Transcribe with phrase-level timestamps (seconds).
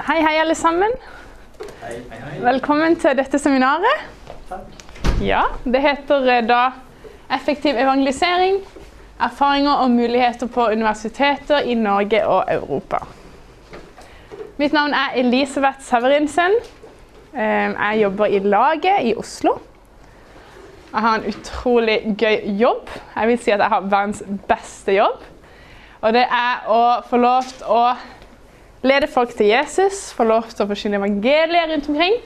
[0.00, 0.90] Hei, hei, alle sammen.
[1.82, 2.38] Hei, hei, hei.
[2.42, 4.00] Velkommen til dette seminaret.
[4.48, 4.72] Takk.
[5.22, 6.72] Ja, Det heter eh, da
[7.30, 8.56] 'Effektiv evangelisering.
[9.20, 13.06] Erfaringer og muligheter på universiteter i Norge og Europa'.
[14.56, 16.52] Mitt navn er Elisabeth Severinsen.
[17.34, 19.58] Eh, Jeg jobber i Laget i Oslo.
[20.92, 22.90] Jeg har en utrolig gøy jobb.
[23.16, 25.22] Jeg vil si at jeg har verdens beste jobb.
[26.00, 27.94] Og det er å få lov til å
[28.84, 32.18] lede folk til Jesus, få lov til å forsyne evangeliet rundt omkring.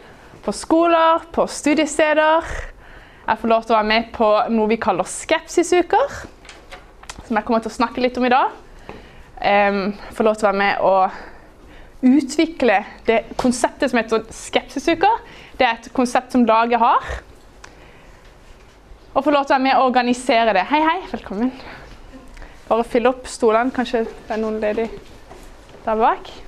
[0.43, 2.47] På skoler, på studiesteder.
[3.29, 6.15] Jeg får lov til å være med på noe vi kaller skepsisuker,
[7.27, 8.57] som jeg kommer til å snakke litt om i dag.
[9.39, 15.23] Um, får lov til å være med og utvikle det konseptet som heter skepsisuker.
[15.59, 17.13] Det er et konsept som laget har.
[19.13, 20.67] Og få lov til å være med og organisere det.
[20.73, 21.55] Hei, hei, velkommen.
[22.67, 23.75] Bare fylle opp stolene.
[23.75, 24.89] Kanskje det er noen ledig
[25.85, 26.48] der bak.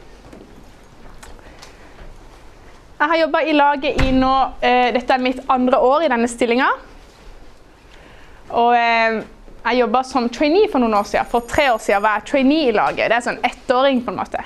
[3.01, 4.31] Jeg har jobba i laget i nå
[4.61, 6.67] eh, Dette er mitt andre år i denne stillinga.
[8.61, 9.23] Og eh,
[9.65, 11.31] jeg jobba som trainee for noen år siden.
[11.33, 13.09] For tre år siden var jeg trainee i laget.
[13.09, 14.45] Det er sånn ettåring, på en måte.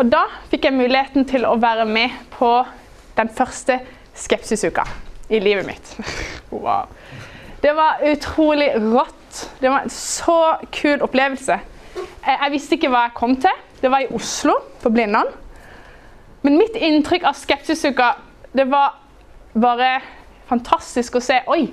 [0.00, 2.50] Og da fikk jeg muligheten til å være med på
[3.20, 3.82] den første
[4.16, 4.88] skepsisuka
[5.28, 5.94] i livet mitt.
[6.52, 6.88] wow.
[7.60, 9.48] Det var utrolig rått.
[9.60, 10.40] Det var en så
[10.72, 11.60] kul opplevelse.
[11.96, 13.64] Jeg, visste ikke hva jeg kom til.
[13.82, 15.28] Det var i Oslo, på Blindern.
[16.46, 18.12] Men mitt inntrykk av skepsisuka
[18.54, 18.94] det var
[19.58, 19.98] bare
[20.46, 21.64] fantastisk å se Oi!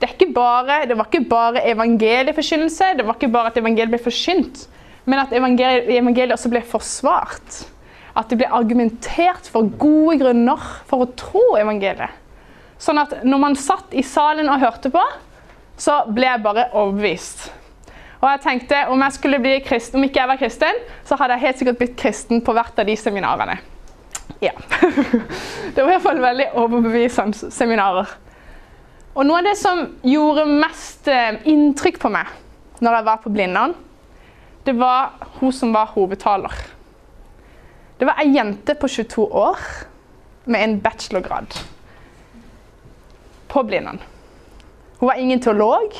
[0.00, 4.00] Det, ikke bare, det var ikke bare evangelieforkynnelse, det var ikke bare at evangeliet ble
[4.02, 4.64] forkynt,
[5.06, 7.60] men at evangeliet, evangeliet også ble forsvart.
[8.18, 12.18] At det ble argumentert for gode grunner for å tro evangeliet.
[12.82, 15.04] Sånn at når man satt i salen og hørte på,
[15.78, 17.46] så ble jeg bare overbevist.
[18.18, 21.38] Og jeg tenkte om jeg skulle bli kristen, om ikke jeg var kristen, så hadde
[21.38, 23.62] jeg helt sikkert blitt kristen på hvert av de seminarene.
[24.40, 24.52] Ja.
[25.74, 28.10] Det var i hvert fall veldig overbevisende seminarer.
[29.12, 32.30] Og noe av det som gjorde mest eh, inntrykk på meg
[32.82, 33.74] når jeg var på Blindern,
[34.66, 36.54] det var hun som var hovedtaler.
[37.98, 39.60] Det var ei jente på 22 år
[40.50, 41.54] med en bachelorgrad
[43.52, 44.00] på Blindern.
[44.98, 45.94] Hun var ingen teolog,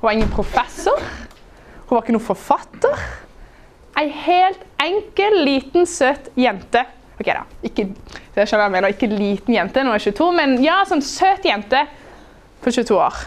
[0.00, 1.00] hun var ingen professor,
[1.88, 3.02] hun var ikke noen forfatter.
[3.96, 6.84] Ei helt enkel, liten, søt jente.
[7.16, 7.86] Ok da, ikke,
[8.34, 11.46] det skjønner jeg mener, ikke liten jente, nå er jeg 22, men ja, sånn søt
[11.48, 11.86] jente
[12.60, 13.22] på 22 år.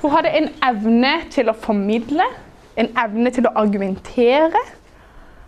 [0.00, 2.24] Hun hadde en evne til å formidle,
[2.76, 4.60] en evne til å argumentere.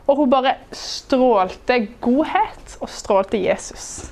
[0.08, 4.08] Og hun bare strålte godhet og strålte Jesus.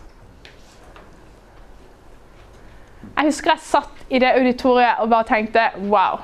[3.16, 6.20] Jeg husker jeg satt i det auditoriet og bare tenkte wow.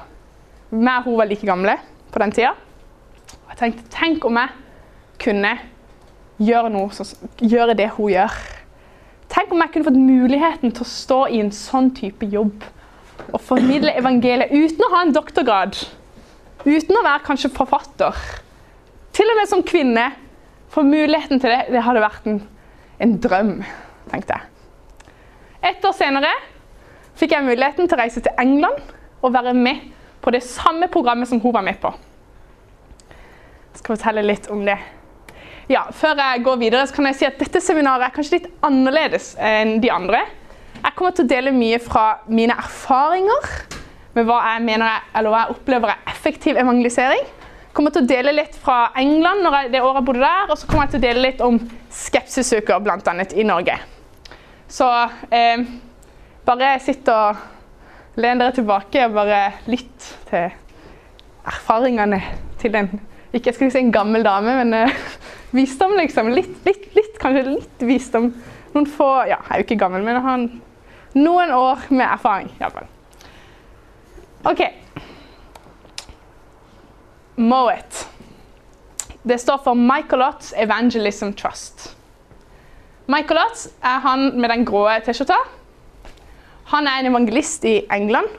[0.73, 1.79] Vi og hun var like gamle
[2.13, 2.53] på den tida.
[2.53, 4.53] Og jeg tenkte tenk om jeg
[5.25, 5.57] kunne
[6.43, 7.07] gjøre noe, så,
[7.41, 8.37] gjøre det hun gjør.
[9.33, 12.65] Tenk om jeg kunne fått muligheten til å stå i en sånn type jobb
[13.33, 15.79] og formidle evangeliet uten å ha en doktorgrad.
[16.67, 18.19] Uten å være kanskje forfatter.
[19.17, 20.11] Til og med som kvinne.
[20.73, 22.39] Få muligheten til det, det hadde vært en,
[23.05, 23.51] en drøm,
[24.09, 25.11] tenkte jeg.
[25.69, 26.31] Et år senere
[27.21, 28.81] fikk jeg muligheten til å reise til England
[29.21, 29.83] og være med
[30.25, 31.93] på det samme programmet som hun var med på.
[33.13, 34.79] Jeg skal fortelle litt om det.
[35.71, 38.49] Ja, Før jeg går videre, så kan jeg si at dette seminaret er kanskje litt
[38.67, 40.25] annerledes enn de andre.
[40.83, 43.53] Jeg kommer til å dele mye fra mine erfaringer
[44.17, 47.23] med hva jeg mener jeg, eller hva jeg opplever er effektiv evangelisering.
[47.23, 50.51] Jeg kommer til å dele litt fra England når jeg, det året jeg bodde der,
[50.51, 51.61] og så kommer jeg til å dele litt om
[52.03, 53.15] skepsisuker, bl.a.
[53.39, 53.79] i Norge.
[54.73, 54.89] Så
[55.31, 55.63] eh,
[56.45, 59.41] bare sitt og len dere tilbake og bare
[59.71, 60.51] lytt til
[61.49, 62.21] erfaringene
[62.61, 62.93] til en
[63.33, 65.07] ikke jeg skulle si en gammel dame, men uh,
[65.53, 66.33] visdom, liksom.
[66.35, 68.33] Litt, litt, litt, kanskje litt visdom.
[68.73, 70.45] Noen få Ja, jeg er jo ikke gammel, men jeg har
[71.23, 72.89] noen år med erfaring, iallfall.
[74.49, 74.63] OK.
[77.37, 78.07] Moet.
[79.23, 81.93] Det står for Michaelots Evangelism Trust.
[83.07, 85.37] Michaelot er han med den grå T-skjorta.
[86.73, 88.31] Han er en evangelist i England.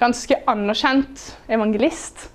[0.00, 2.28] Ganske anerkjent evangelist.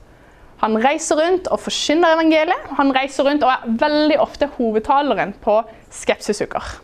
[0.63, 2.67] Han reiser rundt og forkynner evangeliet.
[2.77, 5.57] Han reiser rundt og er veldig ofte hovedtaleren på
[5.91, 6.77] skepsisuker.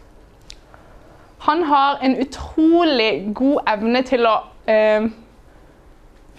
[1.48, 4.34] Han har en utrolig god evne til å
[4.68, 5.08] eh,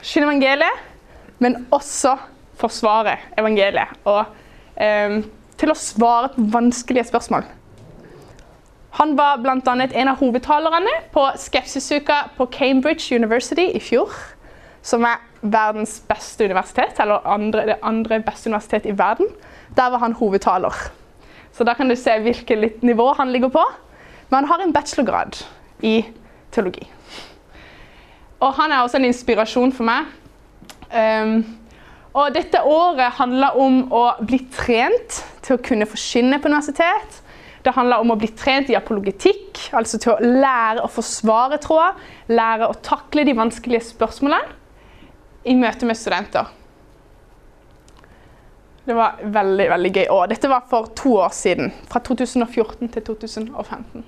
[0.02, 0.82] forkynne evangeliet,
[1.40, 2.18] men også
[2.60, 3.96] forsvare evangeliet.
[4.04, 4.20] Og
[4.76, 5.22] eh,
[5.56, 7.48] til å svare på vanskelige spørsmål.
[9.00, 9.56] Han var bl.a.
[9.64, 14.12] en av hovedtalerne på skepsisuka på Cambridge University i fjor.
[14.84, 19.28] Som er verdens beste universitet, eller andre, det andre beste universitetet i verden.
[19.76, 20.74] Der var han hovedtaler.
[21.52, 23.64] Så da kan du se hvilket nivå han ligger på.
[24.30, 25.40] Men han har en bachelorgrad
[25.82, 26.04] i
[26.52, 26.86] teologi.
[28.40, 30.06] Og han er også en inspirasjon for meg.
[30.90, 31.42] Um,
[32.14, 37.20] og dette året handla om å bli trent til å kunne forkynne på universitet.
[37.62, 41.98] Det handla om å bli trent i apologetikk, altså til å lære å forsvare tråder.
[42.32, 44.59] Lære å takle de vanskelige spørsmålene
[45.44, 46.48] i møte med studenter.
[48.84, 51.68] Det var veldig veldig gøy Og Dette var for to år siden.
[51.90, 54.04] Fra 2014 til 2015.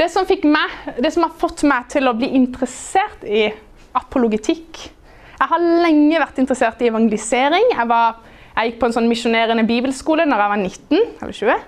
[0.00, 3.50] Det som, meg, det som har fått meg til å bli interessert i
[3.96, 7.72] apologetikk Jeg har lenge vært interessert i evangelisering.
[7.72, 8.18] Jeg var
[8.50, 11.60] jeg gikk på en sånn misjonerende bibelskole når jeg var 19 eller 20.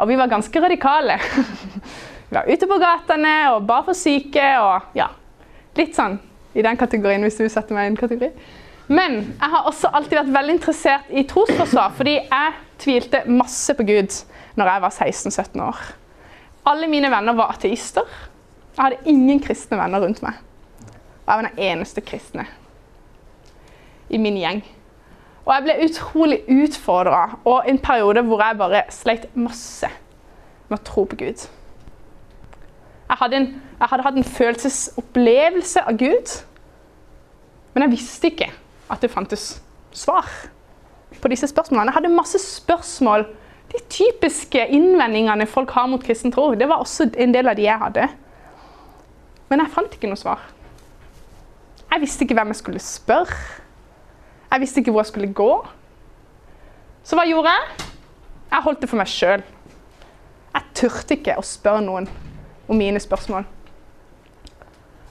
[0.00, 1.18] Og vi var ganske radikale.
[2.28, 5.10] vi var ute på gatene og bar for syke og ja,
[5.76, 6.16] litt sånn
[6.54, 8.30] i den kategorien, hvis du setter meg i en kategori.
[8.86, 13.86] Men jeg har også alltid vært veldig interessert i trosforsvar, fordi jeg tvilte masse på
[13.88, 14.18] Gud
[14.58, 15.80] når jeg var 16-17 år.
[16.68, 18.08] Alle mine venner var ateister.
[18.76, 20.36] Jeg hadde ingen kristne venner rundt meg.
[21.24, 22.46] Og jeg var den eneste kristne
[24.12, 24.62] i min gjeng.
[25.44, 29.88] Og jeg ble utrolig utfordra, og en periode hvor jeg bare sleit masse
[30.70, 31.44] med å tro på Gud.
[33.08, 33.46] Jeg hadde, en,
[33.80, 36.34] jeg hadde hatt en følelsesopplevelse av Gud,
[37.74, 38.48] men jeg visste ikke
[38.90, 39.46] at det fantes
[39.94, 40.28] svar
[41.20, 41.92] på disse spørsmålene.
[41.92, 43.26] Jeg hadde masse spørsmål.
[43.72, 47.66] De typiske innvendingene folk har mot kristen tro, det var også en del av de
[47.66, 48.08] jeg hadde.
[49.50, 50.42] Men jeg fant ikke noe svar.
[51.90, 53.40] Jeg visste ikke hvem jeg skulle spørre.
[54.50, 55.52] Jeg visste ikke hvor jeg skulle gå.
[57.04, 57.90] Så hva gjorde jeg?
[58.50, 59.42] Jeg holdt det for meg sjøl.
[60.54, 62.08] Jeg turte ikke å spørre noen
[62.68, 63.46] om mine spørsmål.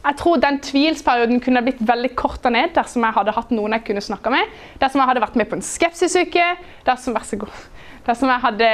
[0.03, 3.85] Jeg tror den tvilsperioden kunne blitt veldig korta ned dersom jeg hadde hatt noen jeg
[3.87, 4.49] kunne snakka med.
[4.81, 6.47] Dersom jeg hadde vært med på en skepsisuke.
[6.87, 7.61] Dersom, vær så god.
[8.05, 8.71] dersom jeg hadde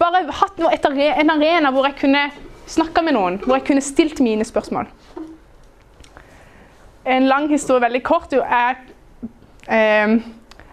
[0.00, 2.24] bare hatt en arena hvor jeg kunne
[2.66, 3.38] snakka med noen.
[3.44, 4.90] Hvor jeg kunne stilt mine spørsmål.
[7.06, 8.34] En lang historie veldig kort.
[8.34, 8.76] Jeg
[9.70, 10.18] eh,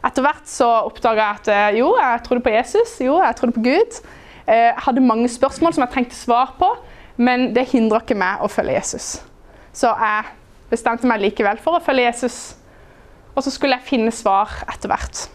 [0.01, 3.53] etter hvert så oppdaga jeg at eh, jo, jeg trodde på Jesus, jo, jeg trodde
[3.57, 3.99] på Gud.
[4.47, 6.69] Eh, jeg hadde mange spørsmål som jeg trengte svar på,
[7.17, 9.09] men det hindrer ikke meg å følge Jesus.
[9.73, 10.31] Så jeg
[10.71, 12.39] bestemte meg likevel for å følge Jesus,
[13.35, 15.25] og så skulle jeg finne svar etter hvert.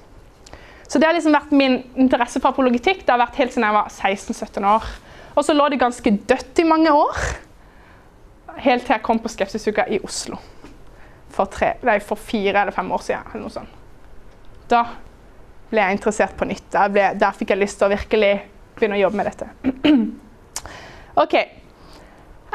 [0.87, 3.03] Så det har liksom vært min interesse for apologitikk.
[3.03, 4.91] Det har vært helt siden jeg var 16-17 år.
[5.37, 7.17] Og så lå det ganske dødt i mange år,
[8.63, 10.39] helt til jeg kom på Skepsisuka i Oslo
[11.37, 13.27] for, tre, nei, for fire eller fem år siden.
[13.29, 13.75] eller noe sånt.
[14.71, 14.83] Da
[15.71, 16.65] ble jeg interessert på nytt.
[16.73, 18.33] Der, ble, der fikk jeg lyst til å virkelig
[18.77, 19.51] begynne å jobbe med dette.
[21.25, 21.37] OK.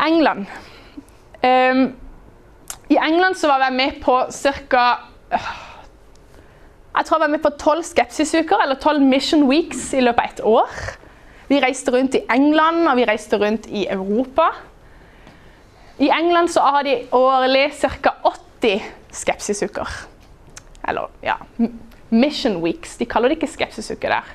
[0.02, 0.48] England.
[1.44, 1.84] Um,
[2.90, 4.86] I England så var jeg med på ca.
[5.32, 5.52] Uh,
[6.98, 10.34] jeg tror jeg var med på tolv skepsisuker eller tolv mission weeks i løpet av
[10.34, 10.84] et år.
[11.48, 14.50] Vi reiste rundt i England og vi reiste rundt i Europa.
[16.00, 18.16] I England så har de årlig ca.
[18.24, 18.82] 80 80
[19.12, 19.88] skepsisuker.
[20.88, 21.36] Eller ja
[22.10, 22.98] Mission Weeks.
[22.98, 24.28] De kaller det ikke skepsisuker der.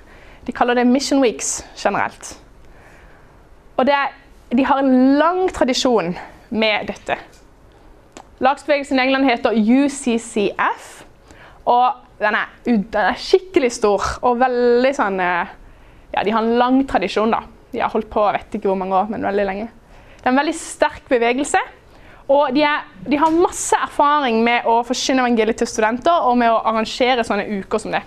[0.47, 2.39] De kaller det Mission Weeks generelt.
[3.77, 4.15] Og det er,
[4.49, 6.15] de har en lang tradisjon
[6.49, 7.17] med dette.
[8.39, 10.91] Lagsbevegelsen i England heter UCCF.
[11.67, 15.55] Og den er, den er, skikkelig stor og veldig sånn eh,
[16.15, 17.43] Ja, de har en lang tradisjon, da.
[17.73, 19.67] De har holdt på jeg vet ikke hvor mange år, men veldig lenge.
[20.21, 21.61] Det er en veldig sterk bevegelse.
[22.33, 26.51] Og de, er, de, har masse erfaring med å forsyne evangeliet til studenter og med
[26.51, 28.03] å arrangere sånne uker som det.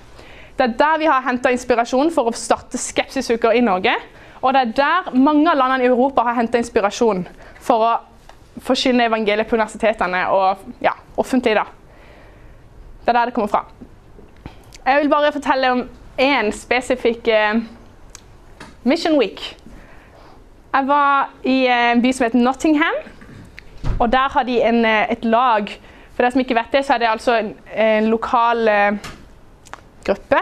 [0.60, 3.94] Det er der vi har henta inspirasjon for å starte skepsisuker i Norge.
[4.41, 7.25] Og det er der mange av landene i Europa har henta inspirasjon
[7.60, 7.91] for å
[8.63, 11.55] forkynne evangeliet på universitetene og ja, offentlig.
[11.55, 11.65] da.
[13.03, 13.65] Det er der det kommer fra.
[14.86, 15.84] Jeg vil bare fortelle om
[16.19, 17.62] én spesifikk eh,
[18.84, 19.41] Mission Week.
[20.74, 23.00] Jeg var i en by som heter Nottingham.
[24.00, 25.69] Og der har de en, eh, et lag.
[26.15, 28.91] For de som ikke vet det, så er det altså en, en lokal eh,
[30.05, 30.41] gruppe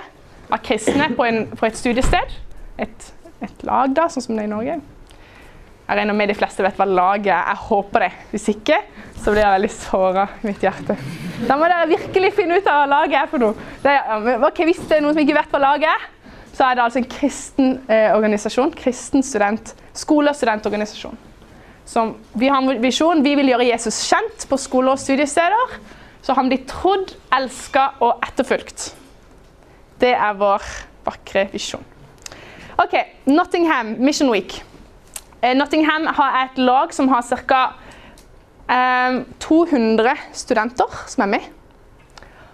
[0.51, 2.37] av kristne på, en, på et studiested.
[2.79, 3.13] Et,
[3.43, 4.77] et, lag, da, sånn som det er i Norge.
[5.87, 7.43] Jeg regner med de fleste vet hva laget er.
[7.53, 8.09] Jeg håper det.
[8.33, 8.79] Hvis ikke,
[9.15, 10.97] så blir jeg veldig såra i mitt hjerte.
[11.47, 13.69] Da må dere virkelig finne ut av hva laget er for noe.
[13.87, 16.09] Er, okay, hvis det er noen som ikke vet hva laget er,
[16.57, 18.73] så er det altså en kristen eh, organisasjon.
[18.75, 21.23] Kristen student, skole- og studentorganisasjon
[21.87, 23.23] som vi har en visjon.
[23.23, 25.77] Vi vil gjøre Jesus kjent på skoler og studiesteder.
[26.21, 28.89] Så han blir trodd, elska og etterfulgt.
[30.01, 30.65] Det er vår
[31.05, 31.85] vakre visjon.
[32.77, 32.93] OK,
[33.25, 34.63] Nottingham Mission Week.
[35.41, 37.73] Eh, Nottingham har et lag som har ca.
[38.69, 41.41] eh, 200 studenter som er med.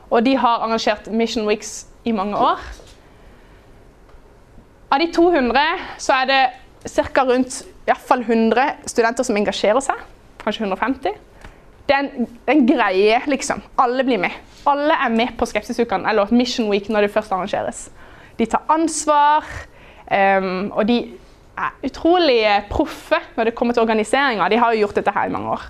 [0.10, 2.60] Og de har arrangert Mission Weeks i mange år.
[4.92, 5.60] Av de 200
[5.98, 6.42] så er det
[7.14, 7.24] ca.
[7.24, 10.00] rundt i hvert fall 100 studenter som engasjerer seg.
[10.44, 11.18] Kanskje 150.
[11.88, 13.62] Det er en, en greie, liksom.
[13.78, 14.32] Alle blir med.
[14.66, 17.90] Alle er med på Skepsisukene eller Mission Week når det først arrangeres.
[18.40, 19.44] De tar ansvar,
[20.10, 20.98] um, og de
[21.54, 22.42] er utrolig
[22.72, 24.50] proffe når det kommer til organiseringa.
[24.50, 25.66] De har jo gjort dette her i mange år.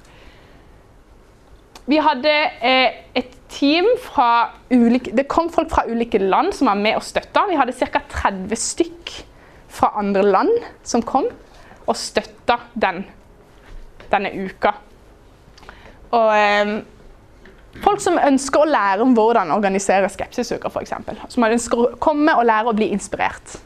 [1.85, 2.31] Vi hadde
[2.63, 7.03] eh, et team fra ulike Det kom folk fra ulike land som var med og
[7.03, 7.43] støtta.
[7.49, 7.99] Vi hadde ca.
[7.99, 9.11] 30 stykk
[9.73, 10.53] fra andre land
[10.85, 11.27] som kom
[11.83, 13.03] og støtta den,
[14.11, 14.71] denne uka.
[16.13, 16.73] Og eh,
[17.83, 20.95] folk som ønsker å lære om hvordan organisere skepsisuker, f.eks.
[21.33, 23.57] Som ønsker å komme og lære å bli inspirert.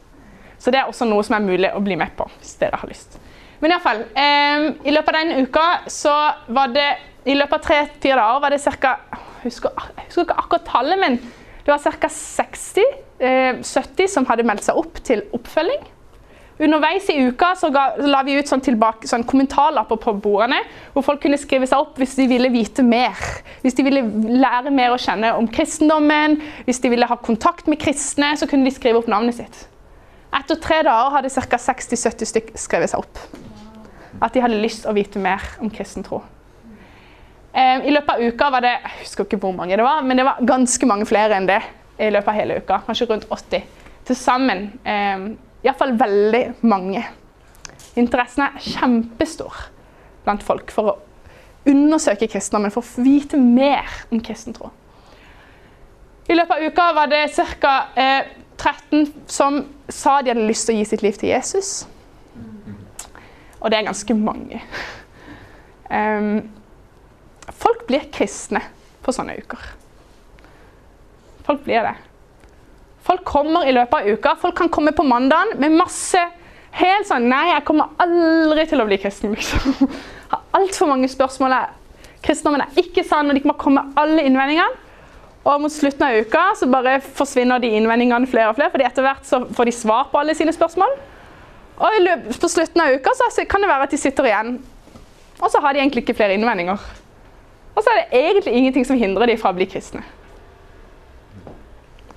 [0.58, 2.90] Så det er også noe som er mulig å bli med på hvis dere har
[2.90, 3.20] lyst.
[3.62, 6.14] Men iallfall, eh, i løpet av den uka så
[6.54, 6.90] var det
[7.28, 8.92] I løpet av tre-fire dager var det ca.
[9.44, 11.18] Jeg jeg husker ikke akkurat tallet, men
[11.66, 12.08] det var ca.
[12.08, 12.82] 60-70
[13.20, 15.84] eh, som hadde meldt seg opp til oppfølging.
[16.58, 20.64] Underveis i uka så, ga, så la vi ut sånn, tilbake, sånn kommentarlapper på bordene,
[20.96, 23.20] hvor folk kunne skrive seg opp hvis de ville vite mer.
[23.62, 24.02] Hvis de ville
[24.42, 28.66] lære mer å kjenne om kristendommen, hvis de ville ha kontakt med kristne, så kunne
[28.66, 29.68] de skrive opp navnet sitt.
[30.36, 31.60] Etter tre dager hadde ca.
[31.62, 33.22] 60-70 stykk skrevet seg opp.
[34.22, 36.22] At de hadde lyst å vite mer om kristen tro.
[37.58, 40.20] Um, I løpet av uka var det jeg husker ikke hvor mange det var, men
[40.20, 41.62] det var ganske mange flere enn det.
[41.98, 43.64] i løpet av hele uka, Kanskje rundt 80
[44.06, 44.68] til sammen.
[44.86, 45.32] Um,
[45.66, 47.02] Iallfall veldig mange.
[47.98, 49.56] Interessen er kjempestor
[50.24, 50.98] blant folk for å
[51.68, 54.70] undersøke kristendommen, for å vite mer om kristen tro.
[56.28, 57.24] I løpet av uka var det
[57.60, 57.74] ca.
[57.96, 61.86] Eh, 13 som sa de hadde lyst til å gi sitt liv til Jesus.
[63.58, 64.62] Og det er ganske mange.
[65.90, 66.50] Um,
[67.54, 68.62] folk blir kristne
[69.06, 69.62] på sånne uker.
[71.48, 71.96] Folk blir det.
[73.08, 74.36] Folk kommer i løpet av uka.
[74.42, 76.22] Folk kan komme på mandagen med masse
[76.78, 79.34] helt sånn Nei, jeg kommer aldri til å bli kristen.
[79.38, 79.88] liksom.
[80.32, 81.56] Har altfor mange spørsmål.
[82.26, 84.87] Kristendommen er ikke sann, og de må komme alle innvendingene.
[85.48, 89.06] Og mot slutten av uka så bare forsvinner de innvendingene flere og flere, fordi etter
[89.06, 90.98] hvert så får de svar på alle sine spørsmål.
[91.78, 92.12] Og
[92.42, 94.58] på slutten av uka så kan det være at de sitter igjen,
[95.38, 96.84] og så har de egentlig ikke flere innvendinger.
[97.78, 100.04] Og så er det egentlig ingenting som hindrer dem fra å bli kristne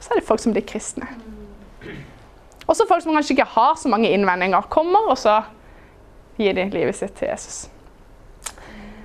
[0.00, 1.06] så er det folk som blir kristne.
[2.66, 5.42] Også folk som kanskje ikke har så mange innvendinger, kommer, og så
[6.38, 7.68] gir de livet sitt til Jesus.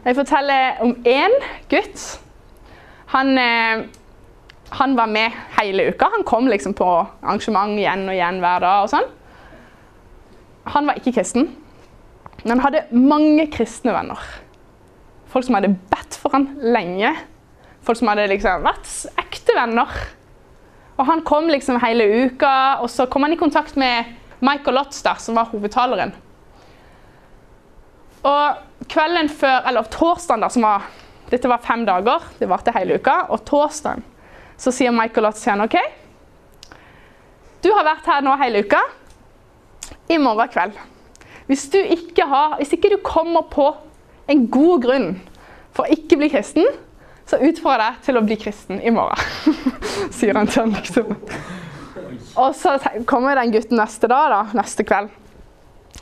[0.05, 1.33] Jeg forteller om én
[1.69, 2.19] gutt.
[3.13, 3.85] Han, eh,
[4.69, 6.09] han, var med hele uka.
[6.11, 6.87] Han kom liksom på
[7.21, 8.83] arrangement igjen og igjen hver dag.
[8.83, 9.07] og sånn.
[10.73, 11.51] Han var ikke kristen,
[12.41, 14.21] men han hadde mange kristne venner.
[15.29, 17.11] Folk som hadde bedt for han lenge.
[17.85, 18.89] Folk som hadde liksom vært
[19.21, 19.91] ekte venner.
[20.95, 25.19] Og han kom liksom hele uka, og så kom han i kontakt med Michael Lotster,
[25.19, 26.15] som var hovedtaleren.
[28.25, 30.93] Og kvelden før, eller torsdagen, da, som var
[31.25, 33.23] Dette var fem dager, det varte hele uka.
[33.33, 34.03] Og torsdagen
[34.57, 35.77] så sier Michael Lotz igjen OK,
[37.65, 38.81] du har vært her nå hele uka.
[40.09, 40.75] I morgen kveld
[41.49, 43.71] Hvis ikke, har, hvis ikke du kommer på
[44.29, 45.07] en god grunn
[45.73, 46.65] for å ikke bli kristen,
[47.25, 49.19] så utfordrer jeg deg til å bli kristen i morgen,
[50.15, 51.11] sier han til han liksom.
[52.41, 52.75] Og så
[53.09, 55.11] kommer den gutten neste dag, da, neste kveld.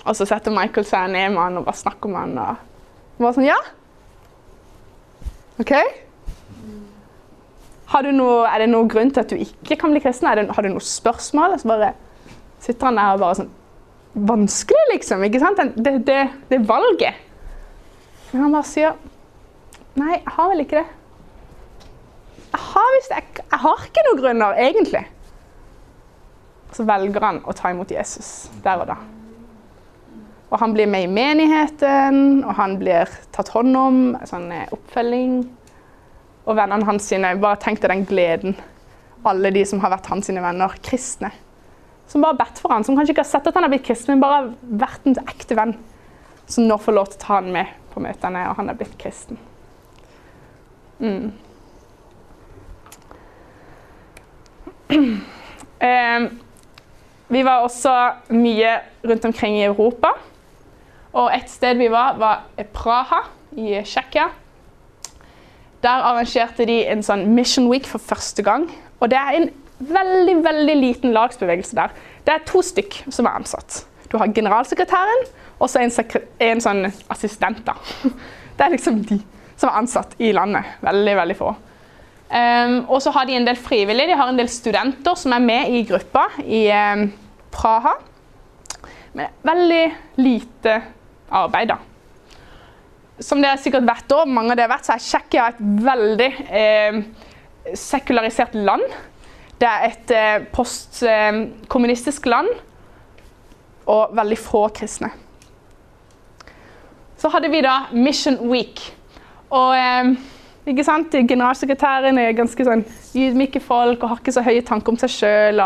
[0.04, 2.60] Og så setter Michael seg ned med han og bare snakker med han.
[3.18, 3.60] Og bare sånn Ja?
[5.64, 5.74] OK?
[7.94, 10.30] Noe, er det noen grunn til at du ikke kan bli kristen?
[10.34, 11.60] Det, har du noen spørsmål?
[11.62, 11.92] Så bare
[12.64, 13.54] sitter han der og bare sånn
[14.14, 15.24] Vanskelig, liksom.
[15.26, 15.62] ikke sant?
[15.74, 16.18] Det, det,
[16.52, 17.18] det valget.
[18.30, 19.00] Men han bare sier
[19.98, 20.86] Nei, jeg har vel ikke det
[22.54, 25.02] jeg har, jeg, jeg har ikke noen grunner, egentlig.
[26.74, 28.30] Så velger han å ta imot Jesus
[28.62, 28.98] der og da.
[30.54, 34.00] Og han blir med i menigheten, og han blir tatt hånd om.
[34.30, 35.40] Sånn eh, oppfølging.
[36.44, 38.58] Og vennene hans sine Bare tenk deg den gleden.
[39.24, 41.32] Alle de som har vært hans sine venner, kristne.
[42.12, 43.86] Som bare har bedt for han, som kanskje ikke har sett at han har blitt
[43.88, 44.50] kristen, men bare har
[44.84, 45.72] vært en ekte venn.
[46.52, 48.98] Som nå får lov til å ta han med på møtene, og han er blitt
[49.00, 49.40] kristen.
[51.00, 51.32] Mm.
[55.84, 56.26] Eh,
[57.28, 57.92] vi var også
[58.32, 58.70] mye
[59.04, 60.14] rundt omkring i Europa.
[61.12, 63.20] Og et sted vi var, var Praha
[63.60, 64.30] i Tsjekkia.
[65.84, 68.70] Der arrangerte de en sånn Mission Week for første gang.
[69.02, 69.50] Og det er en
[69.84, 71.92] veldig veldig liten lagsbevegelse der.
[72.24, 73.84] Det er to stykk som er ansatt.
[74.12, 75.26] Du har generalsekretæren
[75.60, 75.92] og så en,
[76.44, 77.64] en, sånn assistent.
[77.66, 77.76] da.
[78.58, 79.18] Det er liksom de.
[79.58, 80.76] som er ansatt i landet.
[80.84, 81.54] Veldig, veldig få.
[82.34, 84.12] Um, og så har de en del frivillige.
[84.12, 87.08] De har en del studenter som er med i gruppa i um,
[87.54, 87.96] Praha.
[89.14, 89.84] Men veldig
[90.22, 90.78] lite
[91.34, 91.80] arbeid, da.
[93.22, 97.02] Som dere sikkert vet også, mange av dere vet, så er Tsjekkia et veldig eh,
[97.78, 98.86] sekularisert land.
[99.62, 102.50] Det er et eh, postkommunistisk land
[103.86, 105.12] og veldig få kristne.
[107.20, 108.82] Så hadde vi da Mission Week.
[109.54, 110.16] Og eh,
[110.74, 111.14] ikke sant?
[111.14, 115.64] generalsekretæren er ganske sånn ydmyke folk og har ikke så høye tanker om seg sjøl.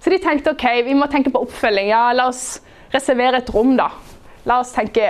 [0.00, 1.90] Så de tenkte ok, vi må tenke på oppfølging.
[1.92, 2.62] Ja, la oss
[2.94, 3.90] reservere et rom, da.
[4.46, 5.08] La oss tenke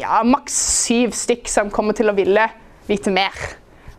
[0.00, 0.56] ja, maks
[0.86, 2.46] syv stykk som kommer til å ville
[2.88, 3.34] vite mer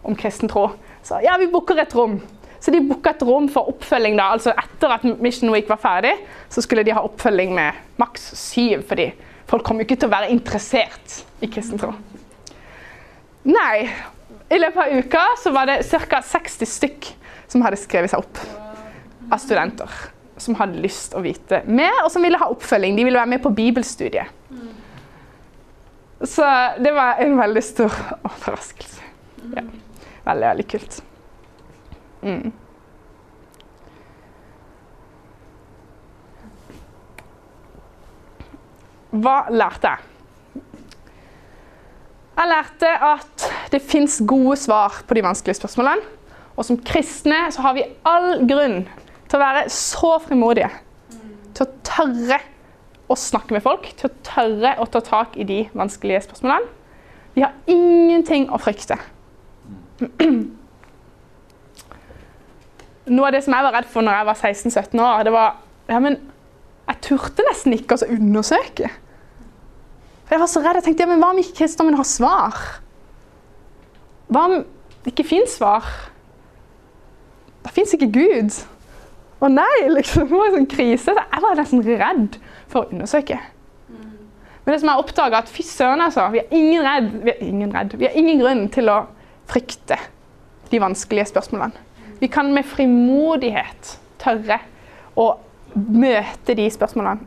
[0.01, 0.71] om kristen tro.
[1.05, 2.17] Så ja, vi booker et rom.
[2.61, 6.13] Så de booka et rom for oppfølging da, altså etter at Mission Week var ferdig.
[6.49, 9.11] Så skulle de ha oppfølging med maks syv, fordi
[9.49, 11.93] folk kom jo ikke til å være interessert i kristen tro.
[13.49, 13.89] Nei.
[14.51, 16.19] I løpet av uka så var det ca.
[16.27, 17.07] 60 stykk
[17.51, 18.41] som hadde skrevet seg opp
[19.31, 19.93] av studenter.
[20.41, 22.97] Som hadde lyst å vite mer, og som ville ha oppfølging.
[22.97, 24.39] De ville være med på bibelstudiet.
[26.21, 26.45] Så
[26.81, 27.93] det var en veldig stor
[28.23, 29.05] overraskelse.
[29.55, 29.63] Ja.
[30.25, 30.99] Veldig, veldig kult.
[32.21, 32.51] Mm.
[39.11, 40.07] Hva lærte jeg?
[42.37, 46.05] Jeg lærte at det fins gode svar på de vanskelige spørsmålene.
[46.55, 48.85] Og som kristne så har vi all grunn
[49.31, 50.67] til å være så frimodige.
[51.55, 52.39] Til å tørre
[53.11, 56.67] å snakke med folk, til å tørre å ta tak i de vanskelige spørsmålene.
[57.35, 58.97] Vi har ingenting å frykte.
[63.11, 65.49] Noe av det som jeg var redd for når jeg var 16-17 år, det var
[65.91, 66.19] ja, men
[66.91, 68.89] Jeg turte nesten ikke å undersøke.
[70.25, 70.75] For Jeg var så redd.
[70.81, 72.57] Jeg tenkte ja, men hva om ikke kristendommen har svar?
[74.27, 74.55] Hva om
[75.05, 75.87] det ikke fins svar?
[77.63, 78.51] Da fins ikke Gud.
[79.41, 80.27] Å nei, liksom.
[80.29, 81.03] Det var en sånn krise.
[81.09, 82.37] Så jeg var nesten redd
[82.69, 83.39] for å undersøke.
[84.61, 86.27] Men det som jeg oppdaga, at fy søren, altså.
[86.33, 87.13] Vi har ingen redd.
[87.25, 87.95] Vi er ingen redd.
[87.97, 88.99] Vi har ingen grunn til å
[89.49, 89.97] frykte
[90.71, 91.87] de vanskelige spørsmålene.
[92.21, 94.59] Vi kan med frimodighet tørre
[95.17, 95.31] å
[95.73, 97.25] møte de spørsmålene.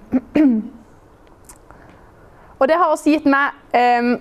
[2.61, 4.15] Og det har også gitt meg eh,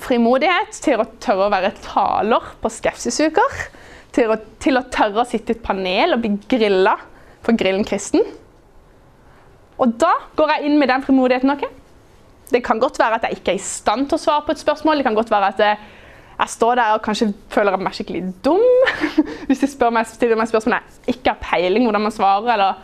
[0.00, 3.58] frimodighet til å tørre å være taler på skepsisuker.
[4.14, 6.96] Til å, til å tørre å sitte i et panel og bli grilla
[7.44, 8.24] for Grillen kristen.
[9.80, 11.52] Og da går jeg inn med den frimodigheten.
[11.54, 11.64] ok?
[12.50, 14.60] Det kan godt være at jeg ikke er i stand til å svare på et
[14.60, 15.00] spørsmål.
[15.00, 15.78] Det kan godt være at jeg,
[16.40, 18.64] jeg står der og kanskje føler meg skikkelig dum.
[19.48, 22.50] Hvis de spør meg, stiller meg spørsmål jeg ikke har peiling hvordan man svarer.
[22.56, 22.82] Eller.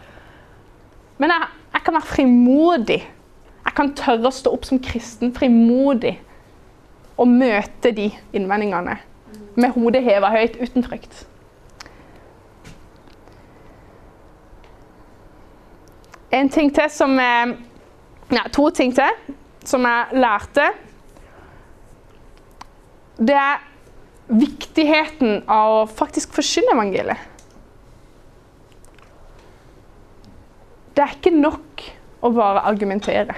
[1.19, 3.03] Men jeg, jeg kan være frimodig.
[3.67, 6.15] Jeg kan tørre å stå opp som kristen frimodig
[7.17, 8.99] og møte de innvendingene
[9.57, 11.25] med hodet heva høyt, uten frykt.
[16.37, 19.35] En ting til som ja, To ting til
[19.67, 20.67] som jeg lærte.
[23.17, 23.65] Det er
[24.27, 27.33] viktigheten av å faktisk forsyne evangeliet.
[30.97, 31.85] Det er ikke nok
[32.25, 33.35] å bare argumentere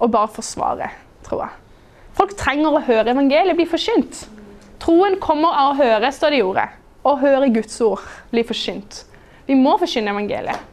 [0.00, 0.88] og bare forsvare,
[1.26, 1.56] tror jeg.
[2.18, 4.24] Folk trenger å høre evangeliet bli forkynt.
[4.80, 6.66] Troen kommer av å høre, står det i ordet.
[7.04, 9.04] Å høre Guds ord blir forsynt.
[9.48, 10.68] Vi må forsyne evangeliet.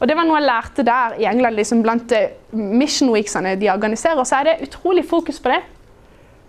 [0.00, 3.70] Og Det var noe jeg lærte der i England, liksom blant eh, mission weeksene de
[3.72, 4.24] organiserer.
[4.26, 5.60] Så er det utrolig fokus på det.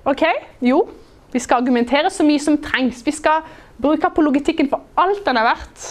[0.05, 0.23] OK,
[0.65, 0.81] jo,
[1.31, 3.03] vi skal argumentere så mye som trengs.
[3.05, 3.45] Vi skal
[3.81, 5.85] bruke apologetikken for alt den er verdt.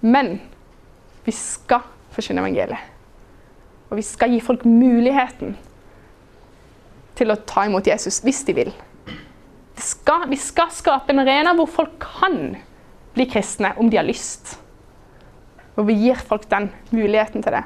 [0.00, 0.34] Men
[1.24, 1.84] vi skal
[2.16, 2.90] forsyne evangeliet.
[3.90, 5.54] Og vi skal gi folk muligheten
[7.14, 8.72] til å ta imot Jesus hvis de vil.
[9.80, 12.54] Skal, vi skal skape en arena hvor folk kan
[13.14, 14.56] bli kristne om de har lyst.
[15.74, 17.64] Hvor vi gir folk den muligheten til det.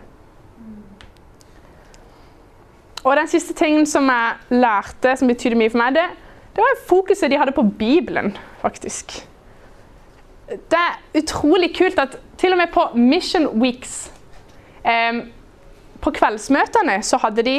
[3.04, 6.06] Og den siste tingen som jeg lærte, som betydde mye for meg, det,
[6.56, 9.14] det var fokuset de hadde på Bibelen, faktisk.
[10.48, 14.10] Det er utrolig kult at til og med på Mission Weeks
[14.84, 15.18] eh,
[16.00, 17.56] På kveldsmøtene så hadde de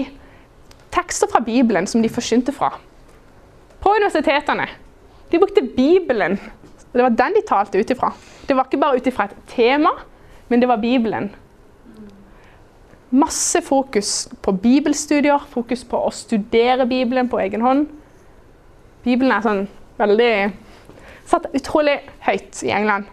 [0.89, 2.71] tekster fra Bibelen som de forsynte fra.
[3.79, 4.67] På universitetene.
[5.29, 6.39] De brukte Bibelen.
[6.91, 8.11] Det var den de talte ut ifra.
[8.47, 9.91] Det var ikke bare ut ifra et tema,
[10.47, 11.29] men det var Bibelen.
[13.09, 17.87] Masse fokus på bibelstudier, fokus på å studere Bibelen på egen hånd.
[19.05, 19.63] Bibelen er sånn
[19.99, 20.33] veldig
[21.29, 23.07] satt utrolig høyt i England.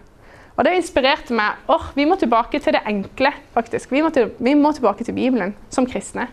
[0.57, 1.61] Og det inspirerte meg.
[1.69, 3.93] Or, vi må tilbake til det enkle, faktisk.
[3.93, 6.31] Vi må, til, vi må tilbake til Bibelen som kristne.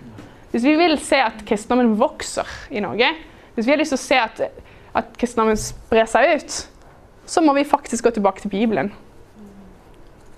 [0.53, 3.09] Hvis vi vil se at kristendommen vokser i Norge,
[3.55, 4.41] Hvis vi har lyst til å se at,
[4.97, 6.59] at kristendommen sprer seg ut,
[7.25, 8.91] så må vi faktisk gå tilbake til Bibelen.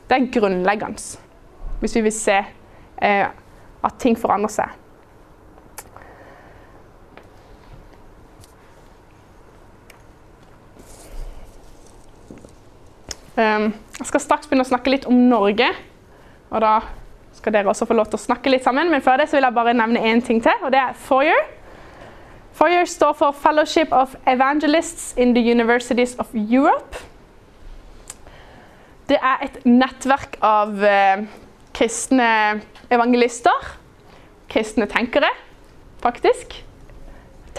[0.10, 1.22] Det er grunnleggende
[1.82, 2.36] hvis vi vil se
[3.04, 3.28] eh,
[3.86, 4.82] at ting forandrer seg.
[13.36, 15.68] Um, jeg skal straks begynne å snakke litt om Norge.
[16.54, 16.78] Og da
[17.36, 18.90] skal dere også få lov til å snakke litt sammen.
[18.92, 21.44] Men før det så vil jeg bare nevne én ting til, og det er FOIR.
[22.56, 26.96] FOIR står for Fellowship of Evangelists in the Universities of Europe.
[29.10, 31.26] Det er et nettverk av eh,
[31.76, 32.30] kristne
[32.90, 33.68] evangelister.
[34.50, 35.34] Kristne tenkere,
[36.00, 36.56] faktisk.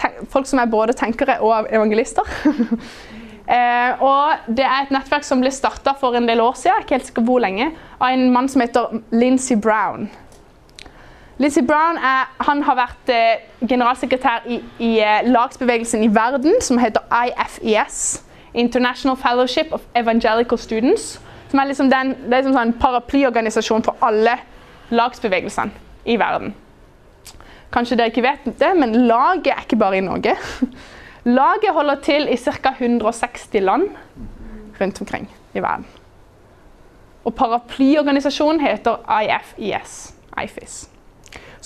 [0.01, 2.25] Ten folk som er både tenkere og evangelister.
[3.47, 6.97] Eh, og det er et nettverk som ble starta for en del år siden, ikke
[6.97, 10.09] helt sikker hvor lenge, av en mann som heter Lindsey Brown.
[11.37, 17.05] Lindsey Brown er, har vært eh, generalsekretær i, i eh, lagsbevegelsen i verden, som heter
[17.13, 18.23] IFES,
[18.57, 21.19] International Fellowship of Evangelical Students.
[21.51, 24.33] Som er liksom den, det er liksom sånn en paraplyorganisasjon for alle
[24.89, 26.55] lagsbevegelsene i verden.
[27.71, 30.33] Kanskje dere ikke vet det, men laget er ikke bare i Norge.
[31.27, 32.71] Laget holder til i ca.
[32.79, 33.89] 160 land
[34.79, 35.85] rundt omkring i verden.
[37.27, 39.97] Og paraplyorganisasjonen heter IFES.
[40.43, 40.85] IFIS.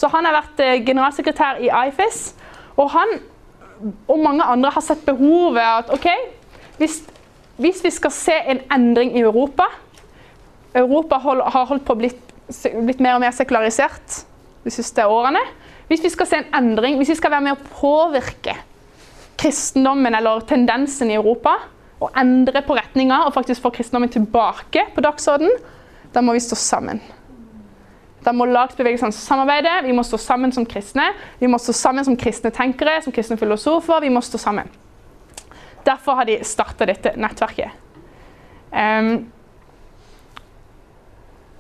[0.02, 2.32] Så han har vært eh, generalsekretær i IFIS,
[2.82, 3.20] og han
[4.10, 6.08] og mange andre har sett behovet at OK,
[6.78, 7.00] hvis,
[7.62, 9.66] hvis vi skal se en endring i Europa
[10.78, 12.34] Europa hold, har holdt på å blitt,
[13.02, 14.22] mer og mer sekularisert
[14.64, 15.42] de siste årene.
[15.90, 18.56] Hvis vi skal se en endring, hvis vi skal være med å påvirke
[19.42, 21.58] kristendommen eller tendensen i Europa
[22.02, 25.58] og endre på retninga og faktisk få kristendommen tilbake på dagsordenen,
[26.14, 27.02] da må vi stå sammen.
[28.22, 31.08] Da må lagsbevegelsene samarbeide, vi må stå sammen som kristne.
[31.40, 34.04] Vi må stå sammen som kristne tenkere, som kristne filosofer.
[34.04, 34.70] Vi må stå sammen.
[35.86, 37.74] Derfor har de starta dette nettverket.
[38.72, 39.26] Um,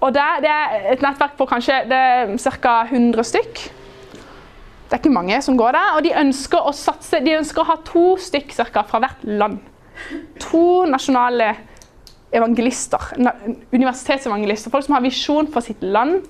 [0.02, 2.76] og det, det, er et nettverk på kanskje ca.
[2.90, 3.64] 100 stykk.
[4.92, 5.98] Det er ikke mange som går der.
[5.98, 9.60] Og de ønsker å satse, de ønsker å ha to stykk cirka, fra hvert land.
[10.46, 11.54] To nasjonale
[12.32, 13.12] evangelister,
[13.74, 14.74] universitetsevangelister.
[14.74, 16.22] Folk som har visjon for sitt land,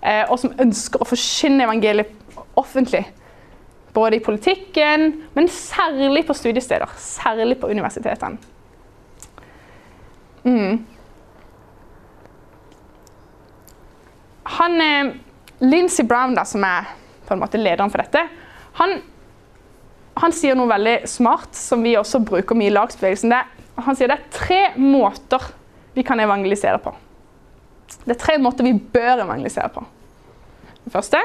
[0.00, 2.14] og som ønsker å forkynne evangeliet
[2.58, 3.02] offentlig.
[3.92, 6.92] Både i politikken, men særlig på studiesteder.
[6.96, 8.38] Særlig på universitetene.
[10.44, 10.84] Mm.
[14.60, 15.12] Han eh,
[15.58, 16.88] Lindsey Brown, da, som er
[17.26, 18.24] på en måte lederen for dette,
[18.78, 18.96] han,
[20.22, 23.34] han sier noe veldig smart som vi også bruker mye i lagsbevegelsen.
[23.34, 25.50] Det, han sier det er tre måter
[25.94, 26.94] vi kan evangelisere på.
[28.04, 29.84] Det er tre måter vi bør evangelisere på.
[30.84, 31.20] Den første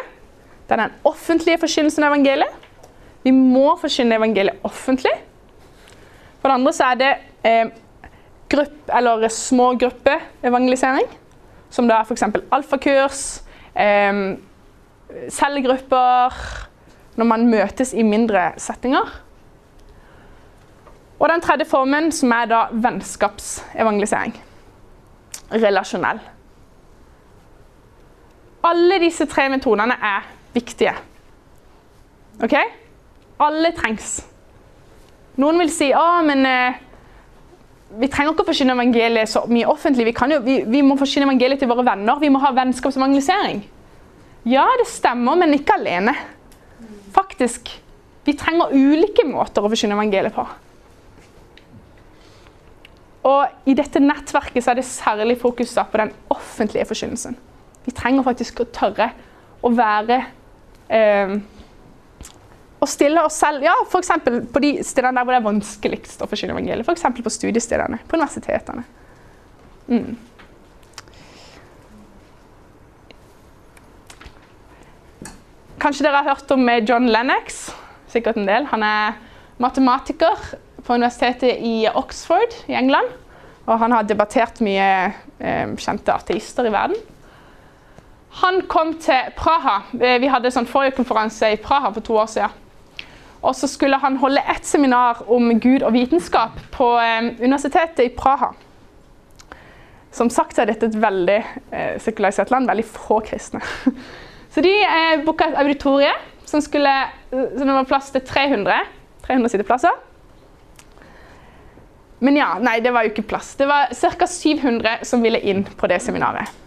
[0.66, 2.62] det er den offentlige forkynnelsen av evangeliet.
[3.26, 5.14] Vi må forkynne evangeliet offentlig.
[6.42, 7.12] For det andre så er det
[7.46, 7.68] eh,
[8.50, 11.08] grupp, eller små gruppeevangelisering,
[11.70, 12.26] som da f.eks.
[12.54, 13.22] alfakurs.
[13.76, 14.22] Eh,
[15.30, 16.42] cellegrupper,
[17.16, 19.14] når man møtes i mindre settinger.
[21.20, 24.34] Og den tredje formen, som er da vennskapsevangelisering.
[25.54, 26.20] Relasjonell.
[28.66, 30.26] Alle disse tre metodene er
[30.56, 30.96] viktige.
[32.44, 32.56] OK?
[33.46, 34.18] Alle trengs.
[35.42, 36.82] Noen vil si at men eh,
[38.00, 40.08] vi trenger ikke å forsyne evangeliet så mye offentlig.
[40.08, 42.20] Vi, jo, vi, vi må forsyne evangeliet til våre venner.
[42.20, 43.62] Vi må ha vennskapsevangelisering.
[44.50, 46.16] Ja, det stemmer, men ikke alene.
[47.16, 47.72] Faktisk.
[48.26, 50.46] Vi trenger ulike måter å forsyne evangeliet på.
[53.26, 57.38] Og I dette nettverket er det særlig fokus på den offentlige forkynnelsen.
[57.86, 59.12] Vi trenger faktisk å tørre
[59.66, 60.20] å være
[60.94, 61.36] eh,
[62.82, 64.12] Å stille oss selv ja, f.eks.
[64.54, 66.86] på de stedene der hvor det er vanskeligst å forsyne evangeliet.
[66.86, 67.06] F.eks.
[67.24, 68.84] på studiestedene, på universitetene.
[69.90, 70.16] Mm.
[75.82, 77.68] Kanskje dere har hørt om eh, John Lennox?
[78.12, 78.68] Sikkert en del.
[78.72, 79.18] Han er
[79.62, 80.46] matematiker
[80.86, 83.12] på universitetet i Oxford i England.
[83.66, 84.88] Og han har debattert mye
[85.40, 86.98] eh, kjente ateister i verden.
[88.42, 89.82] Han kom til Praha.
[89.96, 92.62] Eh, vi hadde sånn forrige konferanse i Praha for to år siden.
[93.46, 98.14] Og så skulle han holde ett seminar om Gud og vitenskap på eh, universitetet i
[98.18, 98.52] Praha.
[100.16, 101.38] Som sagt er dette et veldig
[101.72, 103.62] eh, sekularisert land, veldig få kristne.
[104.54, 106.14] Så de eh, booka et auditorie
[106.46, 106.92] som, skulle,
[107.30, 108.82] som det var plass til 300,
[109.28, 110.04] 300 sitteplasser.
[112.24, 113.54] Men ja, nei, det var jo ikke plass.
[113.60, 114.28] Det var ca.
[114.28, 116.65] 700 som ville inn på det seminaret.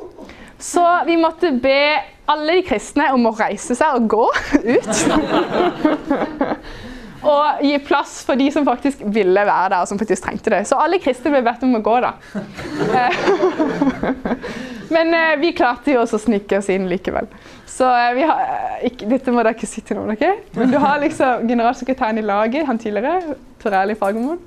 [0.59, 4.27] Så vi måtte be alle de kristne om å reise seg og gå
[4.75, 4.88] ut.
[7.33, 10.62] og gi plass for de som faktisk ville være der, og som faktisk trengte det.
[10.68, 12.12] Så alle kristne ble bedt om å gå, da.
[14.94, 17.27] Men eh, vi klarte jo også å snike oss inn likevel.
[17.68, 20.25] Så eh, vi har eh, ikke, Dette må dere ikke si til noen, ok?
[20.57, 24.40] Men du har liksom generalsekretæren i laget, han tidligere, Tor Erling Fagermoen.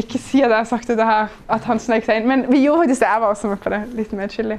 [0.00, 2.62] Ikke si at jeg har sagt dette her, at han snek seg inn, men vi
[2.64, 3.10] gjorde faktisk det.
[3.10, 3.80] Jeg var også med på det.
[3.98, 4.58] Litt medskyldig.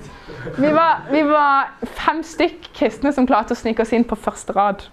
[0.58, 4.56] Vi var, vi var fem stykk kristne som klarte å snike oss inn på første
[4.58, 4.86] rad.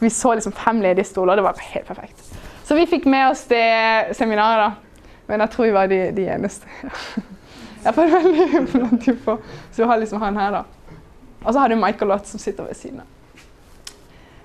[0.00, 2.22] Vi så liksom fem ledige stoler, det var helt perfekt.
[2.64, 5.10] Så vi fikk med oss det seminaret, da.
[5.30, 6.70] Men jeg tror vi var de, de eneste.
[7.84, 9.38] Jeg var veldig blant de få.
[9.72, 10.98] Så vi har liksom han her, da.
[11.40, 13.16] Og så har du Michael Lott som sitter ved siden av.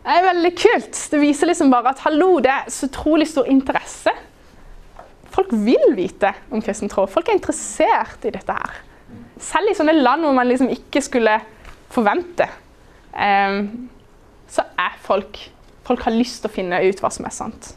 [0.06, 1.00] Det er veldig kult.
[1.12, 4.14] Det viser liksom bare at hallo, det er så utrolig stor interesse.
[5.36, 7.06] Folk vil vite om kristen tro.
[7.12, 8.78] Folk er interessert i dette her.
[9.42, 11.34] Selv i sånne land hvor man liksom ikke skulle
[11.92, 12.48] forvente,
[13.12, 13.90] um,
[14.52, 15.50] så er folk
[15.86, 17.68] Folk har lyst til å finne ut hva som er sant.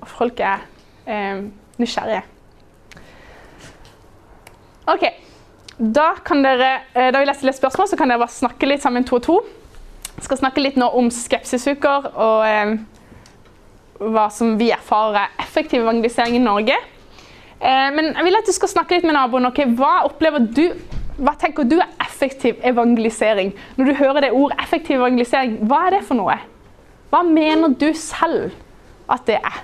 [0.00, 0.62] Og folk er
[1.04, 2.22] um, nysgjerrige.
[4.88, 5.04] OK.
[5.80, 8.80] Da, dere, eh, da vil jeg stille et spørsmål, så kan dere bare snakke litt
[8.84, 9.36] sammen to og to.
[10.16, 12.74] Jeg skal snakke litt nå om skepsisuker og eh,
[14.00, 16.76] hva som vi erfarer er effektiv evangelisering i Norge.
[17.60, 19.48] Eh, men jeg vil at du skal snakke litt med naboen.
[19.50, 19.68] Okay?
[19.76, 20.70] Hva opplever du,
[21.20, 23.52] hva tenker du er effektiv evangelisering?
[23.76, 26.38] Når du hører det ordet effektiv evangelisering, hva er det for noe?
[27.10, 28.54] Hva mener du selv
[29.10, 29.62] at det er?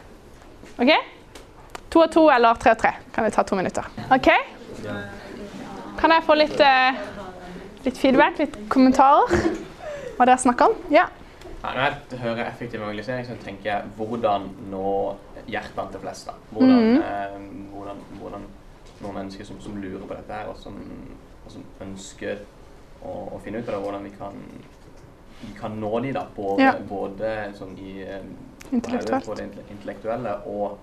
[0.77, 0.93] Ok?
[1.95, 2.93] To og to eller tre og tre.
[3.15, 3.87] Kan det ta to minutter.
[4.13, 4.29] Ok?
[5.97, 6.99] Kan jeg få litt, eh,
[7.87, 9.33] litt feedback, litt kommentarer?
[10.19, 10.77] Hva dere snakker om?
[10.93, 11.07] Ja.
[11.75, 15.17] Når jeg hører effektiv evangelisering, så tenker jeg hvordan nå
[15.49, 16.27] hjertene til flest.
[16.27, 16.33] da.
[16.51, 17.03] Hvordan, Mhm.
[17.03, 18.47] eh, hvordan, hvordan
[19.01, 20.75] noen mennesker som, som lurer på dette her, og som,
[21.45, 22.39] og som ønsker
[23.03, 24.35] å, å finne ut av det, hvordan vi kan,
[25.43, 26.73] vi kan nå de da, både, Ja.
[26.89, 28.23] både sånn i eh,
[28.73, 29.27] Intellektuelt.
[29.27, 30.79] Både intellektuelle og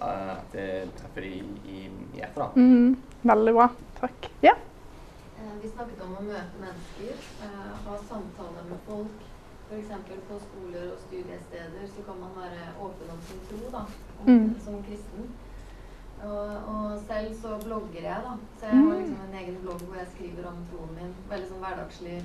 [0.00, 1.44] eh, at det treffer de i,
[1.74, 2.36] i hjertet.
[2.36, 2.46] da.
[2.56, 3.68] Mm, Veldig bra.
[4.00, 4.28] Takk.
[4.42, 4.52] Ja.
[5.38, 9.20] Eh, Vi snakket om å møte mennesker, eh, ha samtaler med folk.
[9.66, 9.90] F.eks.
[10.28, 13.82] på skoler og studiesteder så kan man være åpen om sin tro da,
[14.20, 14.54] om, Mm.
[14.64, 15.26] som kristen.
[16.24, 18.34] Og, og selv så blogger jeg, da.
[18.58, 21.10] Så jeg har liksom en egen blogg hvor jeg skriver om troen min.
[21.30, 22.18] Veldig sånn hverdagslig.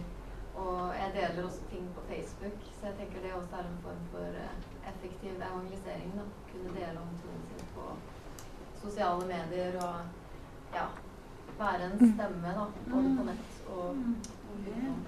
[0.62, 4.02] Og jeg deler også ting på Facebook, så jeg tenker det også er en form
[4.14, 4.56] for eh,
[4.92, 6.12] effektiv evangelisering.
[6.20, 6.26] da.
[6.52, 7.86] Kunne dele om troen sin på
[8.82, 9.96] sosiale medier og
[10.76, 10.86] ja,
[11.60, 13.96] være en stemme da, både på nett og
[14.56, 15.02] utenom.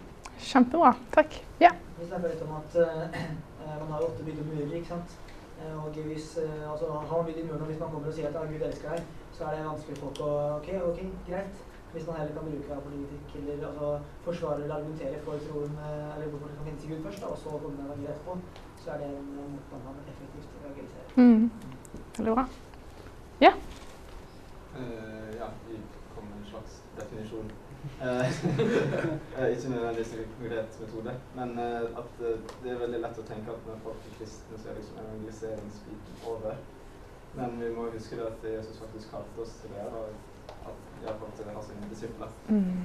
[0.44, 0.94] Kjempebra.
[1.16, 1.40] Takk.
[1.62, 1.72] Ja.
[2.04, 3.04] Vi snakka litt om at eh,
[3.64, 5.14] eh, man har jo åtte bygde murer, ikke sant.
[5.62, 6.26] Eh, og hvis,
[6.72, 8.92] altså, har man bygd muren, og hvis man kommer og sier at ah, Gud elsker
[8.92, 9.06] deg,
[9.38, 11.62] så er det vanskelig for folk å Ok, ok, greit.
[11.94, 13.94] Hvis man heller kan bruke det av politikk eller altså,
[14.26, 17.40] forsvare eller argumentere for troen, eller hvorfor det kan finnes i Gud først, da, og
[17.40, 18.38] så komme med evangeliet etterpå,
[18.84, 21.08] så er det en måte man kan effektivt reagerer.
[21.16, 21.52] Mm.
[22.18, 22.46] Veldig bra.
[24.76, 25.78] Eh, ja, vi
[26.16, 27.52] kom med en slags definisjon.
[28.04, 28.20] Eh,
[29.38, 32.10] eh, ikke nødvendigvis en konkret metode, men eh, at
[32.64, 36.26] det er veldig lett å tenke at når folk er kristne, så er liksom evangeliseringsbiten
[36.32, 36.58] over.
[37.38, 41.40] Men vi må huske det at Jesus faktisk kalte oss til det, og at fått
[41.40, 42.36] til å ha sine disipler.
[42.50, 42.84] Mm.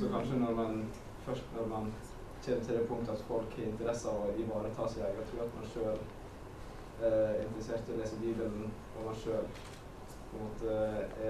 [0.00, 0.82] Så kanskje når man
[1.28, 1.94] først når man
[2.42, 5.56] kommer til det punktet at folk har interesse av å ivareta sin egen tro, at
[5.60, 10.76] man sjøl eh, er interessert i å lese Bibelen, og man sjøl på en måte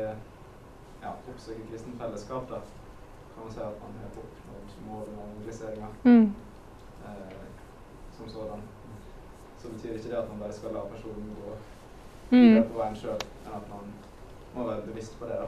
[0.01, 0.12] er
[1.03, 2.64] ja, oppsøker kristent fellesskap, da
[3.38, 6.27] kan man si at man har oppnådd målet med mobiliseringa Mm.
[7.07, 7.37] eh,
[8.16, 8.61] som sådan.
[9.59, 11.51] Så betyr ikke det at man bare skal la personen gå
[12.31, 12.42] Mm.
[12.42, 13.85] videre på veien sjøl, men at man
[14.55, 15.37] må være bevisst på det.
[15.42, 15.46] da.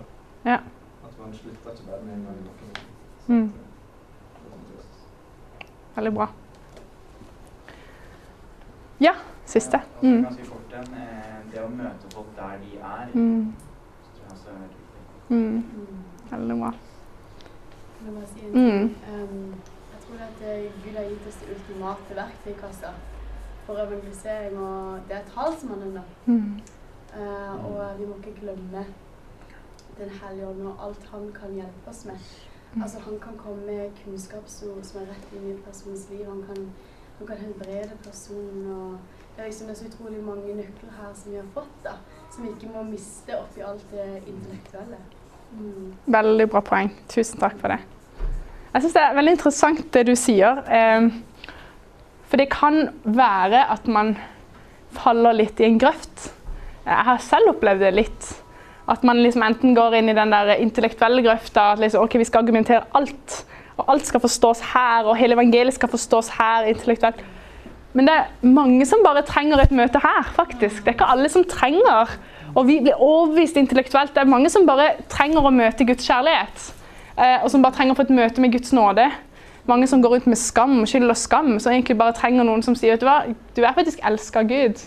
[0.50, 0.59] Ja.
[1.07, 3.50] At man slutter ikke bare med en gang å-
[5.96, 6.26] Veldig bra.
[9.00, 9.12] Ja,
[9.46, 9.76] siste.
[9.76, 10.22] Altså Mm.
[10.22, 13.55] ganske kort en, eh, det å møte folk der de er, Mm.
[14.03, 15.37] så tror jeg også er veldig viktig.
[15.37, 15.64] Mm.
[16.31, 16.72] Veldig bra.
[18.01, 18.85] Kan jeg si en Mm.
[19.13, 19.55] Um,
[19.93, 22.91] jeg tror at eh, Gud har gitt oss det ultimate verktøykassa
[23.67, 25.95] for evangelisering, og det er talsmannen.
[25.95, 26.03] da.
[26.27, 26.61] Mm.
[27.21, 28.87] Uh, og vi må ikke glemme
[29.99, 32.19] Den hellige ånd og alt han kan hjelpe oss med.
[32.75, 32.83] Mm.
[32.83, 36.25] Altså Han kan komme med kunnskapsord som er rett inn i personens liv.
[36.29, 36.71] Han kan,
[37.19, 38.73] han kan helbrede personen.
[38.73, 38.99] og
[39.37, 41.93] Det er liksom det er så utrolig mange nøkler her som vi har fått, da,
[42.33, 44.99] som vi ikke må miste oppi alt det intellektuelle.
[46.11, 46.91] Veldig bra poeng.
[47.11, 47.81] Tusen takk for det.
[48.71, 50.61] Jeg syns det er veldig interessant det du sier.
[50.71, 51.09] Eh,
[52.31, 54.15] for det kan være at man
[54.95, 56.31] faller litt i en grøft.
[56.87, 58.31] Jeg har selv opplevd det litt.
[58.91, 62.27] At man liksom enten går inn i den der intellektuelle grøfta at liksom, okay, vi
[62.27, 63.43] skal argumentere alt.
[63.79, 67.23] Og alt skal forstås her, og hele evangeliet skal forstås her intellektuelt.
[67.95, 70.83] Men det er mange som bare trenger et møte her, faktisk.
[70.83, 72.13] Det er ikke alle som trenger
[72.55, 74.15] og vi blir overbevist intellektuelt.
[74.15, 76.71] Det er mange som bare trenger å møte Guds kjærlighet.
[77.17, 79.07] Eh, og som bare trenger å få et møte med Guds nåde.
[79.69, 82.77] Mange som går rundt med skam, skyld og skam, som egentlig bare trenger noen som
[82.79, 83.07] sier du
[83.55, 84.81] du er faktisk elska av Gud.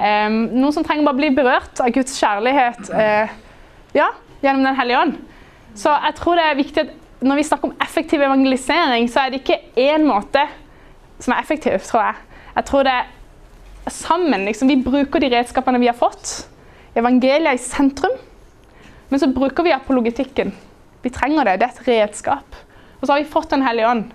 [0.00, 3.32] Um, noen som trenger bare bli berørt av Guds kjærlighet uh,
[3.96, 4.06] ja,
[4.40, 5.16] gjennom Den hellige ånd.
[5.78, 9.32] Så jeg tror det er viktig at når vi snakker om effektiv evangelisering, så er
[9.32, 10.46] det ikke én måte
[11.20, 12.14] som er effektiv, tror jeg.
[12.56, 14.46] Jeg tror det er sammen.
[14.48, 16.48] Liksom, vi bruker de redskapene vi har fått.
[16.98, 18.16] Evangeliet i sentrum.
[19.10, 20.52] Men så bruker vi apologetikken.
[21.02, 21.60] Vi trenger det.
[21.60, 22.58] Det er et redskap.
[23.00, 24.10] Og så har vi fått Den hellige ånd,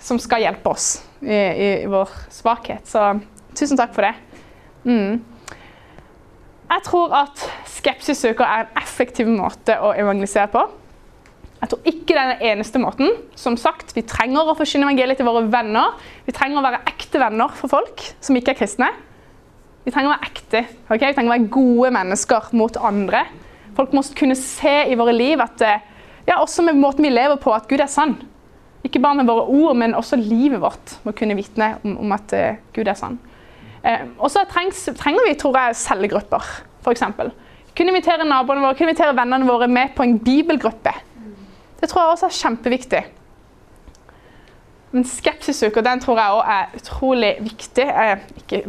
[0.00, 2.84] som skal hjelpe oss i, i, i vår svakhet.
[2.88, 3.14] Så
[3.56, 4.14] tusen takk for det.
[4.84, 5.22] Mm.
[6.74, 10.64] Jeg tror at skepsisuker er en effektiv måte å evangelisere på.
[11.64, 13.14] Jeg tror ikke det er den eneste måten.
[13.40, 15.94] Som sagt, Vi trenger å forsyne evangeliet til våre venner.
[16.26, 18.90] Vi trenger å være ekte venner for folk som ikke er kristne.
[19.84, 20.62] Vi trenger å være ekte.
[20.88, 21.10] Okay?
[21.10, 23.24] Vi trenger å være gode mennesker mot andre.
[23.76, 25.82] Folk må kunne se i våre liv at eh,
[26.28, 28.16] ja, også med måten vi lever på, at Gud er sann.
[28.84, 32.32] Ikke bare med våre ord, men også livet vårt må kunne vitne om, om at
[32.36, 33.18] uh, Gud er sann.
[33.84, 36.48] Eh, og så trenger vi tror jeg, cellegrupper,
[36.84, 37.04] f.eks.
[37.74, 40.92] Kunne invitere naboene våre, kunne invitere vennene våre med på en bibelgruppe.
[41.80, 43.02] Det tror jeg også er kjempeviktig.
[44.94, 47.88] Men skepsisuker den tror jeg også er utrolig viktig.
[47.88, 48.62] Eh, ikke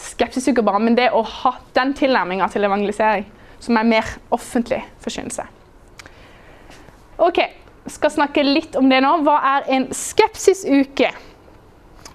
[0.00, 3.26] skepsisuker bare, men det å ha den tilnærminga til evangelisering
[3.60, 5.44] som er mer offentlig forkynnelse.
[7.20, 7.42] Ok,
[7.90, 9.12] skal snakke litt om det nå.
[9.26, 11.10] Hva er en skepsisuke?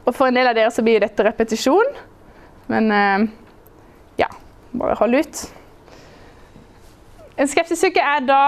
[0.06, 1.96] Og For en del av dere så blir dette repetisjon,
[2.70, 3.26] men uh,
[4.22, 4.30] ja,
[4.74, 5.42] bare hold ut.
[7.42, 8.42] En skepsisuke er da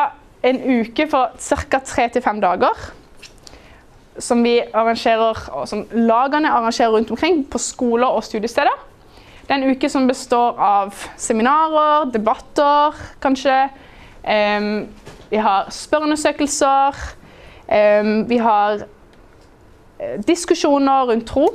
[0.47, 1.81] en uke for ca.
[1.83, 2.85] tre til fem dager.
[4.21, 8.85] Som vi arrangerer, og som lagene arrangerer rundt omkring på skoler og studiesteder.
[9.47, 13.69] Det er en uke som består av seminarer, debatter, kanskje.
[14.27, 14.89] Um,
[15.29, 16.97] vi har spørreundersøkelser.
[17.67, 21.47] Um, vi har uh, diskusjoner rundt tro.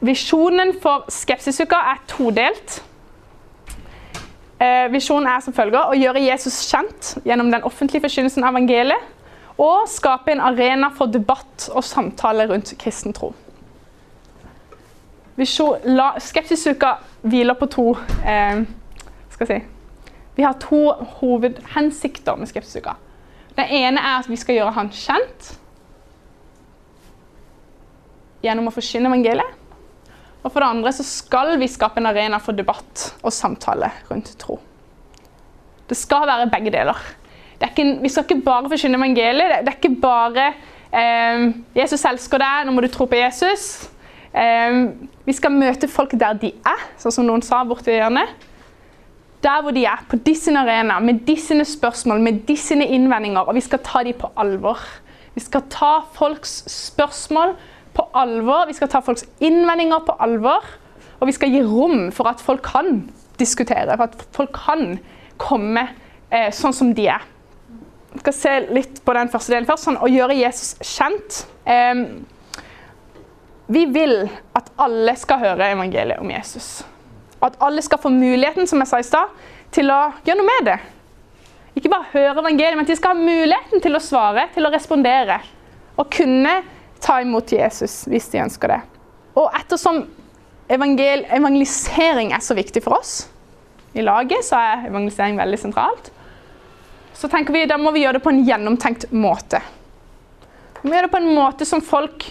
[0.00, 2.80] Visjonen for Skepsisuka er todelt.
[4.62, 9.08] Eh, visjonen er som følger å gjøre Jesus kjent gjennom den offentlige forkynnelsen av evangeliet,
[9.60, 13.34] og skape en arena for debatt og samtale rundt kristen tro.
[15.36, 17.86] Skepsisuka hviler på to
[18.28, 18.64] eh,
[19.32, 19.62] skal si,
[20.36, 22.96] Vi har to hovedhensikter med Skepsisuka.
[23.56, 25.50] Den ene er at vi skal gjøre han kjent
[28.42, 29.58] gjennom å forkynne evangeliet.
[30.42, 34.32] Og for det andre så skal vi skape en arena for debatt og samtale rundt
[34.40, 34.58] tro.
[35.86, 36.98] Det skal være begge deler.
[37.62, 39.62] Ikke, vi skal ikke bare forkynne evangeliet.
[39.62, 40.48] Det, er ikke bare
[40.90, 43.91] eh, 'Jesus elsker deg, nå må du tro på Jesus'.
[44.32, 44.78] Eh,
[45.26, 48.32] vi skal møte folk der de er, sånn som noen sa borti hjørnet.
[49.42, 53.42] Der hvor de er, på disse arenaer, med disse spørsmål, med disse innvendinger.
[53.42, 54.78] Og vi skal ta dem på alvor.
[55.34, 57.56] Vi skal ta folks spørsmål
[57.96, 58.68] på alvor.
[58.68, 60.62] Vi skal ta folks innvendinger på alvor.
[61.20, 63.04] Og vi skal gi rom for at folk kan
[63.38, 64.96] diskutere, for at folk kan
[65.42, 65.88] komme
[66.30, 67.22] eh, sånn som de er.
[68.12, 69.88] Vi skal se litt på den første delen først.
[69.88, 71.44] Sånn, å gjøre Jesus kjent.
[71.66, 71.94] Eh,
[73.66, 74.16] vi vil
[74.58, 76.82] at alle skal høre evangeliet om Jesus.
[77.42, 79.40] At alle skal få muligheten som jeg sa i sted,
[79.72, 80.78] til å gjøre noe med det.
[81.78, 84.72] Ikke bare høre evangeliet, men at de skal ha muligheten til å svare, til å
[84.72, 85.38] respondere.
[85.96, 86.58] Og kunne
[87.02, 88.80] ta imot Jesus hvis de ønsker det.
[89.38, 90.02] Og ettersom
[90.72, 93.22] evangel evangelisering er så viktig for oss
[93.92, 96.12] i laget, så er evangelisering veldig sentralt.
[97.16, 99.60] Så tenker vi da må vi gjøre det på en gjennomtenkt måte.
[100.80, 102.24] Vi må gjøre det på en måte som folk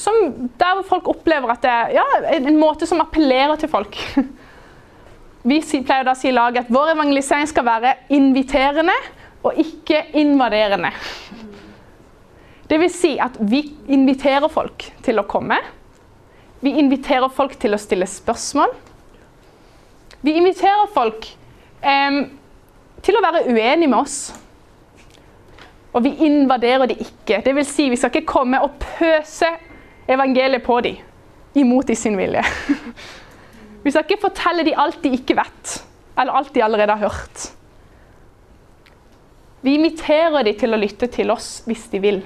[0.00, 2.06] som, Der folk opplever at det er ja,
[2.38, 3.98] en måte som appellerer til folk.
[5.48, 8.94] Vi pleier da å si i laget at vår evangelisering skal være inviterende
[9.42, 10.92] og ikke invaderende.
[12.70, 15.58] Det vil si at vi inviterer folk til å komme.
[16.62, 18.70] Vi inviterer folk til å stille spørsmål.
[20.22, 21.26] Vi inviterer folk
[21.82, 22.20] eh,
[23.02, 24.16] til å være uenige med oss.
[25.92, 27.42] Og vi invaderer de ikke.
[27.44, 29.50] Det vil si, vi skal ikke komme og pøse
[30.08, 30.96] evangeliet på dem
[31.54, 32.42] imot de sin vilje.
[33.82, 35.74] Vi skal ikke fortelle dem alt de ikke vet,
[36.18, 37.48] eller alt de allerede har hørt.
[39.62, 42.20] Vi inviterer dem til å lytte til oss hvis de vil.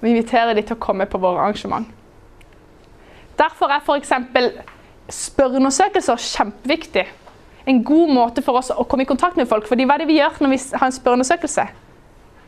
[0.00, 1.88] Vi inviterer dem til å komme på våre arrangement.
[3.38, 4.12] Derfor er f.eks.
[5.08, 7.06] spørreundersøkelser kjempeviktig.
[7.66, 9.64] En god måte for oss å komme i kontakt med folk.
[9.68, 11.64] Fordi hva er det vi gjør når vi har en spørreundersøkelse?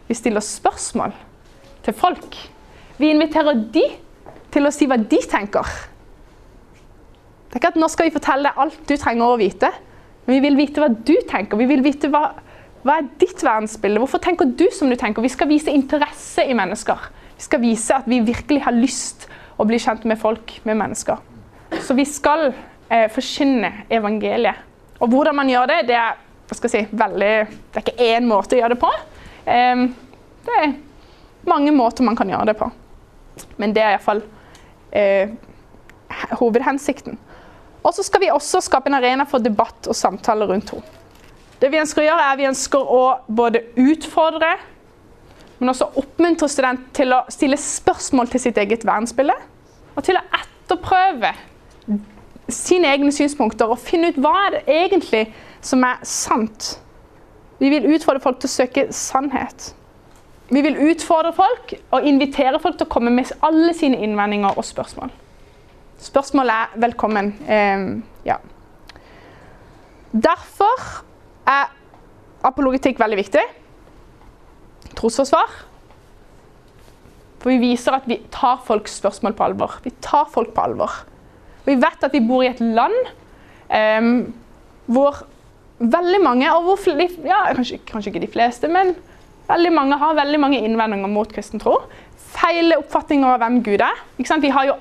[0.07, 1.17] Vi stiller spørsmål
[1.87, 2.39] til folk.
[2.99, 3.85] Vi inviterer de
[4.55, 5.75] til å si hva de tenker.
[7.47, 9.71] Det er ikke at nå skal vi fortelle deg alt du trenger å vite,
[10.27, 11.61] men vi vil vite hva du tenker.
[11.61, 12.25] Vi vil vite hva,
[12.83, 14.01] hva er ditt verdensbilde.
[14.03, 15.25] Hvorfor tenker du som du tenker?
[15.25, 17.07] Vi skal vise interesse i mennesker.
[17.37, 21.21] Vi skal vise at vi virkelig har lyst å bli kjent med folk, med mennesker.
[21.85, 24.65] Så vi skal eh, forkynne evangeliet.
[25.01, 26.17] Og hvordan man gjør det, det er,
[26.49, 27.33] hva skal jeg si, veldig,
[27.71, 28.93] det er ikke én måte å gjøre det på.
[29.53, 29.87] Eh,
[30.47, 30.77] det er
[31.49, 32.71] mange måter man kan gjøre det på.
[33.61, 34.23] Men det er iallfall
[34.93, 35.33] eh,
[36.41, 37.19] hovedhensikten.
[37.87, 40.95] Og så skal vi også skape en arena for debatt og samtale rundt henne.
[41.57, 44.51] Det vi ønsker å gjøre, er vi ønsker å både utfordre,
[45.57, 49.37] men også oppmuntre student til å stille spørsmål til sitt eget verdensbilde.
[49.97, 51.31] Og til å etterprøve
[52.53, 55.23] sine egne synspunkter og finne ut hva er det egentlig
[55.65, 56.75] som er sant.
[57.59, 59.71] Vi vil utfordre folk til å søke sannhet.
[60.49, 64.67] Vi vil utfordre folk og invitere folk til å komme med alle sine innvendinger og
[64.67, 65.11] spørsmål.
[65.99, 67.33] Spørsmålet er velkommen.
[67.51, 67.87] Eh,
[68.29, 68.37] ja.
[70.13, 70.85] Derfor
[71.51, 71.73] er
[72.47, 73.43] apologetikk veldig viktig.
[74.97, 75.51] Trosforsvar.
[77.43, 79.81] For vi viser at vi tar folks spørsmål på alvor.
[79.83, 80.95] Vi tar folk på alvor.
[81.67, 82.95] Vi vet at vi bor i et land
[83.75, 84.13] eh,
[84.87, 85.25] hvor
[85.79, 88.95] veldig mange, og hvor ja, kanskje, kanskje ikke de fleste, men
[89.49, 91.79] veldig mange har veldig mange innvendinger mot kristen tro.
[92.37, 94.03] Feil oppfatninger av hvem Gud er.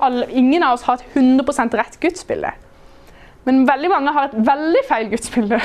[0.03, 2.51] Alle, ingen av oss har et 100% rett gudsbilde.
[3.45, 5.61] Men veldig mange har et veldig feil gudsbilde.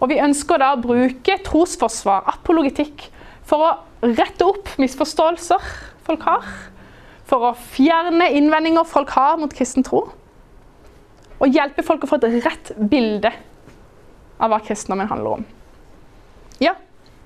[0.00, 3.06] Og vi ønsker da å bruke trosforsvar, apologetikk,
[3.44, 3.70] for å
[4.06, 5.70] rette opp misforståelser
[6.06, 6.46] folk har.
[7.30, 10.06] For å fjerne innvendinger folk har mot kristen tro.
[11.40, 13.30] Og hjelpe folk å få et rett bilde
[14.40, 15.44] av hva kristendommen handler om.
[16.60, 16.74] Ja.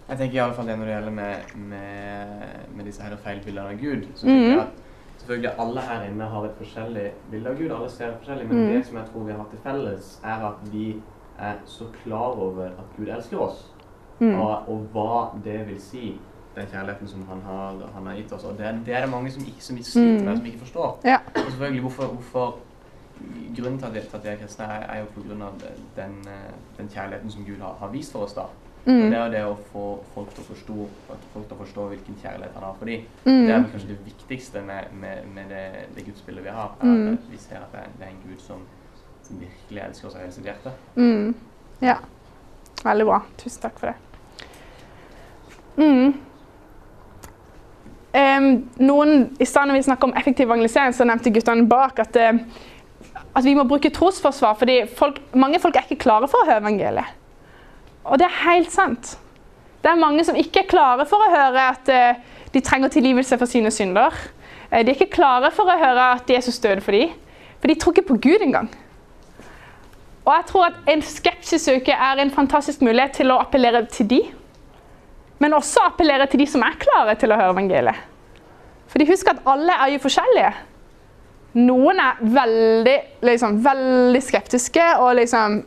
[0.08, 2.26] Jeg tenker i alle fall det når det gjelder med, med,
[2.76, 4.02] med disse her feilbildene av Gud.
[4.14, 4.60] Så tenker jeg Mhm.
[4.60, 7.70] at selvfølgelig alle her inne har et forskjellig bilde av Gud.
[7.70, 8.72] Alle ser forskjellig, men mm.
[8.72, 11.02] det som jeg tror vi har til felles, er at vi
[11.38, 13.70] er så klar over at Gud elsker oss.
[14.20, 14.34] Mm.
[14.40, 16.20] Og, og hva det vil si,
[16.56, 18.44] den kjærligheten som han har, han har gitt oss.
[18.44, 20.36] Og det, det er det mange som, ikke, som vi sliter med, Mm.
[20.36, 21.00] som ikke forstår.
[21.04, 21.16] Ja.
[21.34, 22.56] Og selvfølgelig, hvorfor, hvorfor
[23.56, 25.52] Grunnen til at, jeg- jeg er kristne, er, er jo av
[25.96, 28.32] den, eh, den kjærligheten som Gud har, har vist for oss.
[28.34, 28.42] da.
[28.84, 29.10] Mm.
[29.10, 30.74] Det er det å få folk til å forstå,
[31.32, 33.06] folk til å forstå hvilken kjærlighet han har for dem.
[33.24, 33.46] Mm.
[33.46, 35.62] Det er kanskje det viktigste med, med, med det,
[35.96, 36.74] det gudsbildet vi har.
[36.80, 37.14] er Mm.
[37.14, 38.60] At vi ser at det er, det er en Gud som,
[39.24, 40.74] som virkelig elsker oss av hele sitt hjerte.
[40.96, 41.32] Mm.
[41.80, 41.96] Ja.
[42.84, 43.22] Veldig bra.
[43.40, 43.96] Tusen takk for det.
[45.80, 46.12] Mm.
[48.14, 52.16] Em, noen, I stedet når vi snakket om effektiv evangelisering, så nevnte guttene bak at,
[52.16, 52.36] eh,
[53.34, 56.62] at vi må bruke trosforsvar fordi folk, mange folk er ikke klare for å høre
[56.62, 57.23] evangeliet.
[58.04, 59.16] Og det er helt sant.
[59.84, 62.22] Det er mange som ikke er klare for å høre at eh,
[62.54, 64.14] de trenger tilgivelse for sine synder.
[64.70, 67.12] Eh, de er ikke klare for å høre at Jesus døde for dem.
[67.60, 68.70] For de tror ikke på Gud engang.
[70.24, 74.20] Og jeg tror at en skepsisuke er en fantastisk mulighet til å appellere til de,
[75.42, 77.98] men også appellere til de som er klare til å høre evangeliet.
[78.88, 80.52] Fordi husk at alle er jo forskjellige.
[81.60, 82.94] Noen er veldig,
[83.26, 85.60] liksom, veldig skeptiske og liksom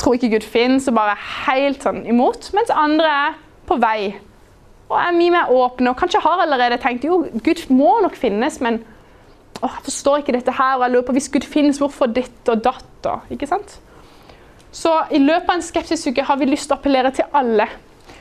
[0.00, 1.16] tror ikke Gud fins og bare
[1.46, 3.36] helt sånn imot, mens andre er
[3.66, 4.16] på vei
[4.86, 8.60] og er mye mer åpne og kanskje har allerede tenkt jo, Gud må nok finnes,
[8.62, 8.78] men
[9.58, 12.52] å, jeg forstår ikke dette her, og jeg lurer på hvis Gud finnes, hvorfor ditt
[12.52, 13.08] og datt?
[13.08, 13.78] og Ikke sant?
[14.74, 17.66] Så i løpet av en skepsisuke har vi lyst til å appellere til alle.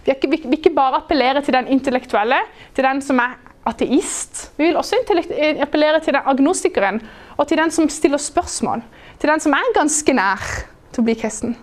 [0.05, 2.39] Vi vil ikke, ikke bare appellere til den intellektuelle,
[2.78, 3.36] til den som er
[3.67, 4.45] ateist.
[4.57, 7.01] Vi vil også eh, appellere til den agnostikeren,
[7.36, 8.86] og til den som stiller spørsmål.
[9.19, 10.49] Til den som er ganske nær
[10.93, 11.57] til å bli kristen.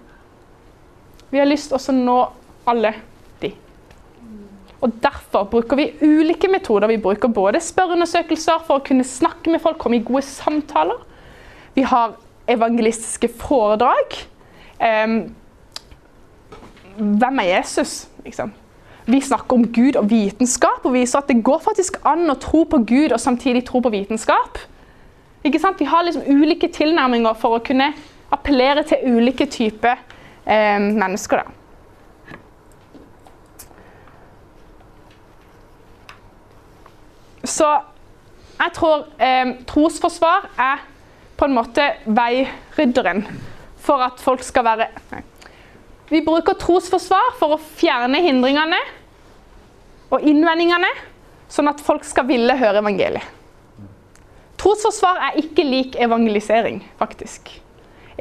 [1.32, 2.18] Vi har lyst til å nå
[2.68, 2.92] alle
[3.40, 3.48] de.
[4.84, 6.90] Og Derfor bruker vi ulike metoder.
[6.90, 11.00] Vi bruker både spørreundersøkelser for å kunne snakke med folk, komme i gode samtaler.
[11.72, 12.18] Vi har
[12.52, 14.18] evangelistiske foredrag.
[14.76, 15.16] Um,
[16.98, 18.10] hvem er Jesus?
[18.26, 18.52] Liksom.
[19.06, 22.66] Vi snakker om Gud og vitenskap og viser at det går faktisk an å tro
[22.68, 24.60] på Gud og samtidig tro på vitenskap.
[25.42, 25.80] Ikke sant?
[25.80, 27.94] Vi har liksom ulike tilnærminger for å kunne
[28.32, 29.96] appellere til ulike typer
[30.44, 31.42] mennesker.
[31.42, 31.62] Da.
[37.44, 37.68] Så
[38.62, 40.82] jeg tror eh, trosforsvar er
[41.38, 43.24] på en måte veirydderen
[43.82, 44.88] for at folk skal være.
[46.12, 48.78] Vi bruker trosforsvar for å fjerne hindringene
[50.12, 50.90] og innvendingene,
[51.50, 53.24] sånn at folk skal ville høre evangeliet.
[54.60, 57.48] Trosforsvar er ikke lik evangelisering, faktisk.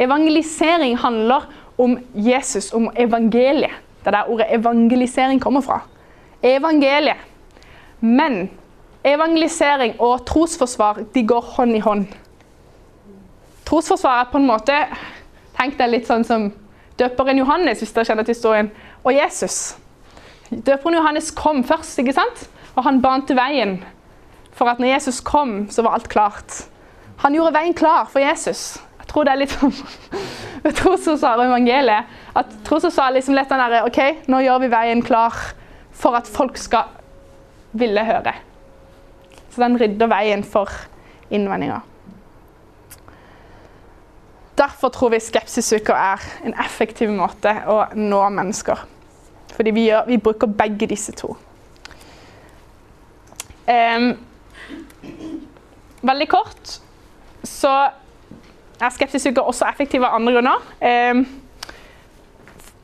[0.02, 1.46] Evangelisering handler
[1.78, 3.78] om Jesus, om evangeliet.
[4.02, 5.82] Det er der ordet evangelisering kommer fra.
[6.44, 7.18] evangeliet.
[8.00, 8.50] Men
[9.04, 12.06] evangelisering og trosforsvar de går hånd i hånd.
[13.66, 14.86] Trosforsvar er på en måte
[15.62, 16.48] Tenk deg litt sånn som
[16.98, 18.72] døperen Johannes, hvis dere kjenner til historien,
[19.04, 19.76] og Jesus.
[20.50, 22.48] Døperen Johannes kom først, ikke sant?
[22.76, 23.82] og han bante veien
[24.56, 26.64] for at når Jesus kom, så var alt klart.
[27.24, 28.80] Han gjorde veien klar for Jesus.
[29.12, 29.74] Tror det er litt sånn
[30.66, 34.00] Jeg tror så evangeliet at tros og sa liksom lett den derre OK,
[34.30, 35.36] nå gjør vi veien klar
[35.92, 36.92] for at folk skal
[37.76, 38.34] ville høre.
[39.52, 40.70] Så den rydder veien for
[41.34, 41.82] innvendinger.
[44.60, 48.84] Derfor tror vi skepsisuker er en effektiv måte å nå mennesker.
[49.56, 51.34] Fordi vi, gjør, vi bruker begge disse to.
[53.66, 54.14] Um,
[56.06, 56.78] veldig kort
[57.48, 57.74] så
[58.82, 60.66] er skepsisuker også effektive av andre grunner.
[60.82, 61.26] Um,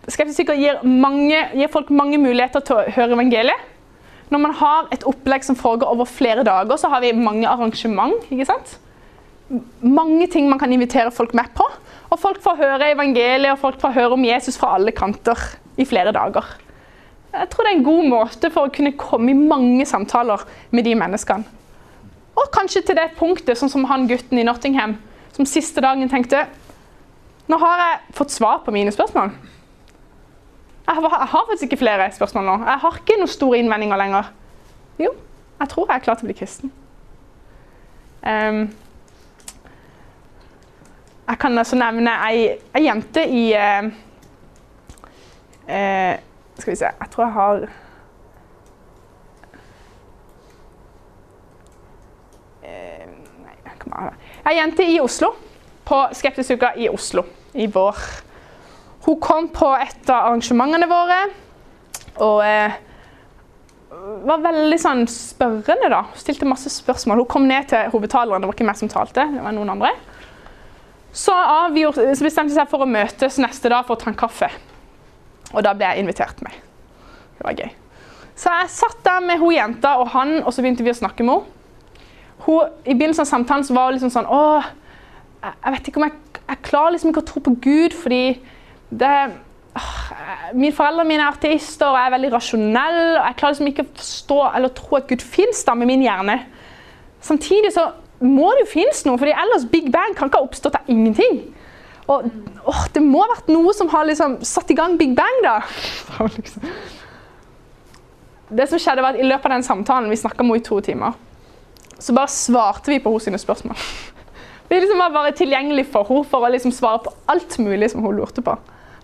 [0.07, 3.73] gir, mange, gir folk mange muligheter til å høre evangeliet.
[4.29, 8.15] Når man har et opplegg som foregår over flere dager, så har vi mange arrangement.
[8.29, 8.77] ikke sant?
[9.81, 11.67] Mange ting man kan invitere folk med på.
[12.11, 15.39] Og folk får høre evangeliet og folk får høre om Jesus fra alle kanter
[15.79, 16.45] i flere dager.
[17.33, 20.87] Jeg tror det er en god måte for å kunne komme i mange samtaler med
[20.87, 21.55] de menneskene.
[22.37, 24.95] Og kanskje til det punktet, sånn som han gutten i Nottingham,
[25.37, 26.47] som siste dagen tenkte
[27.47, 29.29] Nå har jeg fått svar på mine spørsmål.
[30.87, 32.55] Jeg har, jeg har faktisk ikke flere spørsmål nå.
[32.67, 34.33] Jeg har ikke noen store innvendinger lenger.
[34.99, 35.13] Jo,
[35.61, 36.73] jeg tror jeg er klar til å bli kristen.
[38.27, 38.59] Um,
[41.27, 43.87] jeg kan også nevne ei, ei jente i uh,
[45.69, 46.15] uh,
[46.57, 47.67] Skal vi se Jeg tror jeg har
[52.63, 53.05] eh,
[53.43, 54.13] Nei, jeg kan bare
[54.47, 55.33] Ei jente i Oslo,
[55.83, 57.95] på Skeptisuka i Oslo i vår.
[59.03, 61.17] Hun kom på et av arrangementene våre
[62.23, 62.77] og eh,
[64.23, 65.99] var veldig sånn spørrende, da.
[66.15, 67.25] Stilte masse spørsmål.
[67.25, 69.91] Hun kom ned til hovedtaleren, det var ikke meg som talte, det var noen andre.
[71.11, 74.19] Så, avgjorde, så bestemte hun seg for å møtes neste dag for å ta en
[74.23, 74.47] kaffe.
[75.51, 76.55] Og da ble jeg invitert med.
[77.35, 77.75] Det var gøy.
[78.37, 81.27] Så jeg satt der med hun jenta og han, og så begynte vi å snakke
[81.27, 81.53] med henne.
[82.45, 84.41] Hun, I begynnelsen av samtalen så var hun liksom sånn Å,
[85.47, 88.21] jeg vet ikke om jeg, jeg klarer liksom ikke å tro på Gud fordi
[88.89, 89.13] det
[89.77, 89.93] åh,
[90.53, 92.99] Mine foreldre mine er ateister, og jeg er veldig rasjonell.
[93.17, 96.37] og Jeg klarer liksom ikke å forstå eller tro at Gud fins med min hjerne.
[97.21, 97.89] Samtidig så
[98.23, 101.41] må det jo finnes noe, fordi ellers Big Bang kan ikke ha oppstått av ingenting.
[102.07, 102.29] Og
[102.71, 105.59] åh, det må ha vært noe som har liksom satt i gang Big Bang, da.
[106.37, 106.71] liksom.
[108.47, 110.67] Det som skjedde var at I løpet av den samtalen vi snakka med henne i
[110.69, 111.17] to timer,
[111.99, 113.77] så bare svarte vi på hennes spørsmål.
[114.67, 118.03] Vi liksom var bare tilgjengelig for henne for å liksom svare på alt mulig som
[118.03, 118.57] hun lurte på.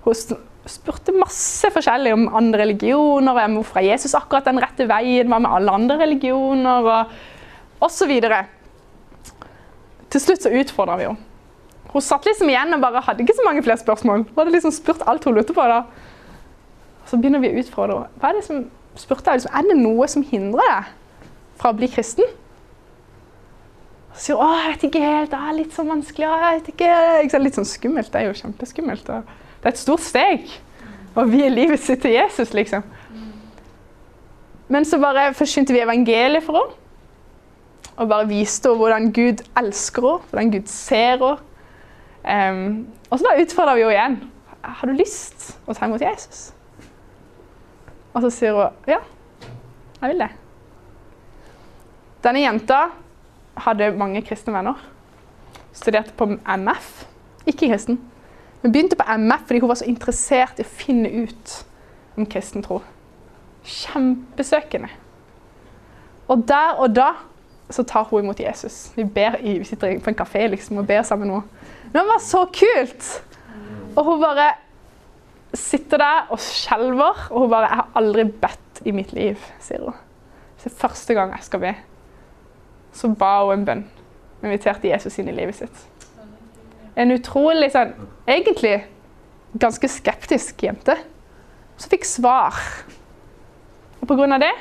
[0.03, 0.17] Hun
[0.67, 5.39] spurte masse forskjellig om andre religioner, om hvorfor er Jesus akkurat den rette veien, hva
[5.43, 8.11] med alle andre religioner, og osv.
[10.13, 11.29] Til slutt så utfordra vi henne.
[11.93, 14.23] Hun satt liksom igjen og bare hadde ikke så mange flere spørsmål.
[14.25, 15.61] Hun hadde liksom spurt alt hun lurte på.
[15.69, 15.83] da.
[17.05, 18.19] Så begynner vi å utfordre henne.
[18.19, 18.63] Hva er det som
[18.97, 20.89] spurte jeg, er det noe som hindrer deg
[21.61, 22.25] fra å bli kristen?
[24.13, 26.89] Så sier å, jeg vet ikke helt, det er litt sånn vanskelig, jeg vet ikke.
[27.33, 27.45] sant?
[27.47, 29.07] Litt sånn skummelt, det er jo kjempeskummelt.
[29.09, 30.51] Det er et stort steg
[31.17, 32.85] å vie livet sitt til Jesus, liksom.
[34.73, 36.79] Men så bare forsynte vi evangeliet for henne.
[37.93, 41.49] Og bare viste henne hvordan Gud elsker henne, hvordan Gud ser henne.
[42.23, 44.19] Um, og så da utfordra vi henne igjen.
[44.63, 46.51] Har du lyst å ta imot Jesus?
[48.13, 49.01] Og så sier hun ja,
[49.99, 50.29] jeg vil det.
[52.23, 52.83] Denne jenta
[53.57, 54.79] hadde mange kristne venner.
[55.73, 56.27] Studerte på
[56.57, 56.89] MF.
[57.45, 57.99] Ikke kristen.
[58.61, 61.53] Men begynte på MF fordi hun var så interessert i å finne ut
[62.17, 62.79] om kristen tro.
[63.63, 64.89] Kjempesøkende.
[66.31, 67.11] Og der og da
[67.73, 68.91] så tar hun imot Jesus.
[68.95, 71.41] Vi, ber vi sitter på en kafé liksom, og ber sammen nå.
[71.91, 73.09] Men det var så kult!
[73.93, 74.51] Og hun bare
[75.53, 77.27] sitter der og skjelver.
[77.31, 79.93] Og hun bare 'Jeg har aldri bedt i mitt liv', sier hun.
[80.63, 81.75] Det er første gang jeg skal be.
[82.93, 83.83] Så ba hun en bønn.
[84.43, 85.83] Inviterte Jesus inn i livet sitt.
[86.99, 87.95] En utrolig sånn
[88.29, 88.83] Egentlig
[89.59, 90.95] ganske skeptisk jente.
[91.77, 92.57] Så fikk svar.
[94.01, 94.53] Og på grunn av det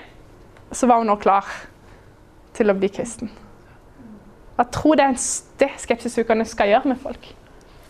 [0.72, 1.46] så var hun nå klar
[2.56, 3.30] til å bli kristen.
[4.58, 5.22] Jeg tror det er
[5.62, 7.24] det skepsisukene skal gjøre med folk.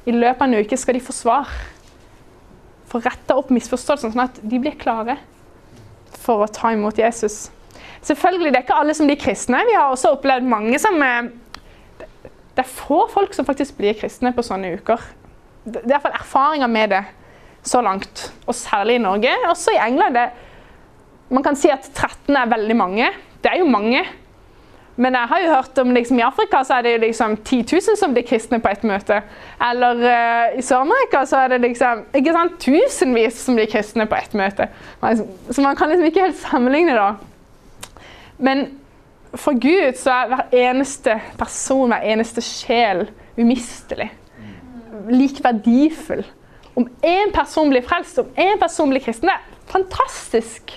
[0.06, 1.50] I løpet av en uke skal de få svar.
[2.90, 5.18] Få retta opp misforståelsene, sånn at de blir klare
[6.22, 7.46] for å ta imot Jesus.
[8.02, 9.62] Selvfølgelig, Det er ikke alle som blir kristne.
[9.68, 11.30] Vi har også opplevd mange som er
[12.52, 15.00] Det er få folk som faktisk blir kristne på sånne uker.
[15.64, 17.04] Det er iallfall erfaringer med det
[17.62, 19.30] så langt, og særlig i Norge.
[19.48, 20.14] Også i England.
[20.14, 20.30] Det,
[21.30, 23.08] Man kan si at 13 er veldig mange.
[23.42, 24.04] Det er jo mange.
[24.96, 27.64] Men jeg har jo hørt om liksom, i Afrika så er det jo liksom 10
[27.72, 29.22] 000 som blir kristne på ett møte.
[29.70, 34.18] Eller uh, i Sør-Amerika så er det liksom ikke sant, tusenvis som blir kristne på
[34.18, 34.68] ett møte.
[35.00, 37.14] Så man kan liksom ikke helt sammenligne da.
[38.38, 38.66] Men
[39.34, 43.06] for Gud så er hver eneste person, hver eneste sjel
[43.38, 44.10] umistelig.
[45.08, 46.24] Like verdifull.
[46.76, 50.72] Om én person blir frelst, om én person blir kristen, det er fantastisk.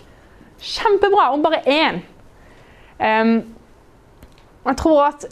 [0.59, 2.01] Kjempebra om bare én.
[2.99, 3.37] Um,
[4.65, 5.25] jeg tror at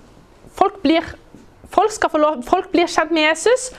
[0.56, 1.04] folk blir,
[1.72, 3.72] folk, lov, folk blir kjent med Jesus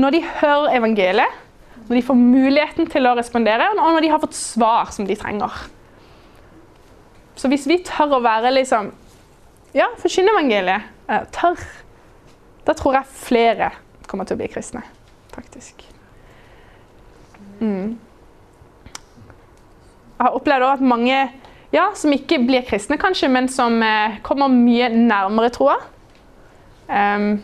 [0.00, 1.40] når de hører evangeliet,
[1.86, 5.14] når de får muligheten til å respondere, og når de har fått svar som de
[5.18, 5.52] trenger.
[7.34, 8.92] Så hvis vi tør å være liksom
[9.74, 10.90] Ja, forkynne evangeliet.
[11.10, 11.58] Eh, tør.
[12.64, 13.70] Da tror jeg flere
[14.06, 14.84] kommer til å bli kristne,
[15.34, 15.82] faktisk.
[17.58, 17.96] Mm.
[20.14, 21.16] Jeg har opplevd at mange
[21.74, 25.74] ja, som ikke blir kristne, kanskje, men som eh, kommer mye nærmere troa.
[26.86, 27.40] Um,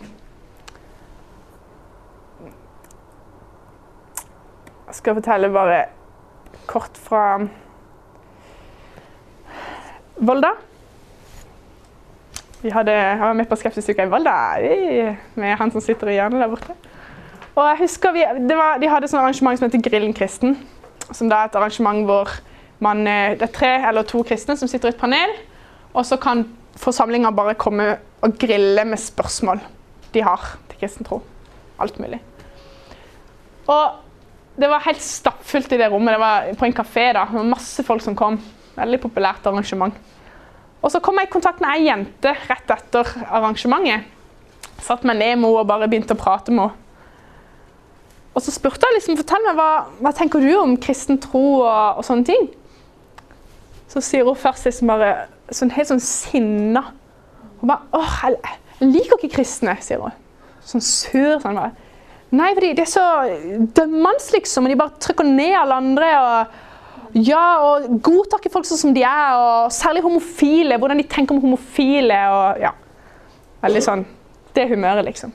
[4.86, 5.80] jeg skal fortelle bare
[6.70, 7.24] kort fra
[10.20, 10.50] Volda.
[12.60, 14.34] Vi hadde, jeg var med på Skepsisuka i Volda
[15.40, 16.76] med han som sitter i hjørnet der borte.
[17.54, 20.58] Og jeg husker vi, var, De hadde et arrangement som heter Grillen kristen.
[21.10, 22.28] Som er et arrangement hvor
[22.84, 25.32] man, eh, det er tre eller to kristne som sitter i et panel,
[25.92, 26.44] og så kan
[26.80, 29.60] forsamlinga bare komme og grille med spørsmål
[30.14, 31.22] de har til kristen tro.
[31.80, 32.20] Alt mulig.
[33.68, 33.90] Og
[34.60, 36.14] det var helt stappfullt i det rommet.
[36.14, 37.12] Det var på en kafé.
[37.12, 37.24] da.
[37.24, 38.40] Det var masse folk som kom.
[38.80, 39.96] Veldig populært arrangement.
[40.80, 44.06] Og så kom jeg i kontakt med ei jente rett etter arrangementet.
[44.80, 46.86] Satt meg ned med henne og bare begynte å prate med henne.
[48.30, 51.98] Og så spurte jeg liksom, fortell meg, hva, hva tenker du om kristen tro og,
[51.98, 52.46] og sånne ting.
[53.90, 55.10] Så sier hun først liksom bare
[55.50, 56.84] sånn helt sånn sinna.
[57.60, 60.14] Hun bare åh, jeg, jeg liker ikke kristne, sier hun.
[60.64, 61.40] Sånn sur.
[61.42, 61.74] sånn bare.
[62.30, 63.04] Nei, fordi de er så
[63.74, 64.64] dømmende, liksom.
[64.64, 66.10] Og de bare trykker ned alle andre.
[66.20, 66.69] og
[67.14, 69.34] ja, og godtakke folk sånn som de er.
[69.34, 70.78] og Særlig homofile.
[70.78, 72.18] Hvordan de tenker om homofile.
[72.30, 72.72] og ja,
[73.60, 74.04] Veldig sånn
[74.54, 75.32] Det humøret, liksom.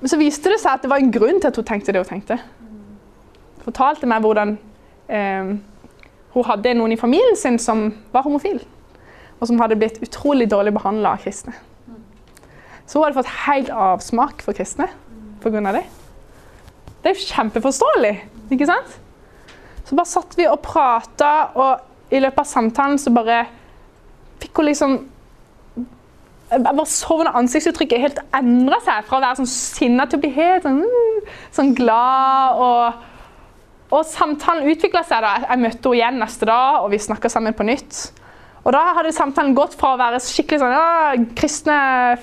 [0.00, 2.02] Men så viste det seg at det var en grunn til at hun tenkte det
[2.02, 2.38] hun tenkte.
[2.38, 4.56] Hun Fortalte meg hvordan
[5.08, 5.54] eh,
[6.34, 8.60] hun hadde noen i familien sin som var homofil.
[9.40, 11.54] Og som hadde blitt utrolig dårlig behandla av kristne.
[12.86, 14.86] Så hun hadde fått helt avsmak for kristne
[15.42, 15.72] pga.
[15.72, 15.84] det.
[17.02, 18.14] Det er jo kjempeforståelig,
[18.50, 18.96] ikke sant?
[19.86, 23.44] Så bare satt vi og prata, og i løpet av samtalen så bare
[24.42, 24.96] fikk hun liksom
[26.46, 29.06] jeg bare så hvordan ansiktsuttrykket helt endra seg.
[29.08, 30.84] Fra å være sånn sinna til å bli helt sånn,
[31.54, 33.04] sånn glad og
[33.94, 35.22] og samtalen utvikla seg.
[35.22, 35.34] da.
[35.44, 38.00] Jeg møtte henne igjen neste dag, og vi snakka sammen på nytt.
[38.66, 41.76] Og da hadde samtalen gått fra å være skikkelig sånn, ja, kristne,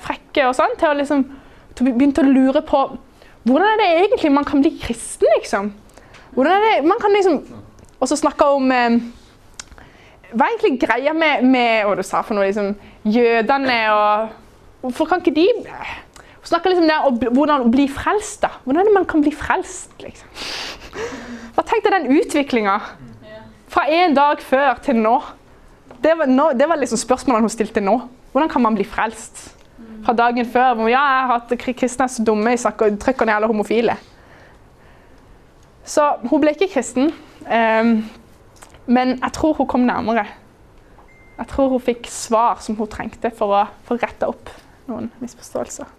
[0.04, 1.24] frekke og sånn, til å liksom
[1.74, 2.82] til å begynne å lure på
[3.48, 5.72] hvordan er det egentlig man kan bli kristen, liksom?
[6.34, 7.44] Hvordan er det, man kan liksom...
[8.04, 8.98] også snakke om eh,
[10.34, 12.74] Hva er egentlig greia med, med hva du sa for noe, liksom,
[13.06, 14.34] jødene og
[14.84, 15.48] Hvorfor kan ikke de
[16.44, 18.42] Snakke snakka liksom om hvordan å bli frelst.
[18.42, 18.50] da.
[18.66, 20.28] Hvordan er det man kan bli frelst, liksom?
[21.56, 22.74] Hva tenkte den utviklinga
[23.72, 25.14] fra en dag før til nå?
[26.04, 27.96] Det var, nå, det var liksom spørsmålene hun stilte nå.
[28.34, 29.54] Hvordan kan man bli frelst?
[30.04, 33.38] Fra dagen før hvor ja, jeg har hatt kristne så dumme i og trykker ned
[33.38, 33.96] alle homofile.
[35.86, 37.12] Så hun ble ikke kristen.
[37.48, 37.98] Um,
[38.86, 40.26] men jeg tror hun kom nærmere.
[41.38, 44.52] Jeg tror hun fikk svar som hun trengte for å få retta opp
[44.88, 45.90] noen misforståelser.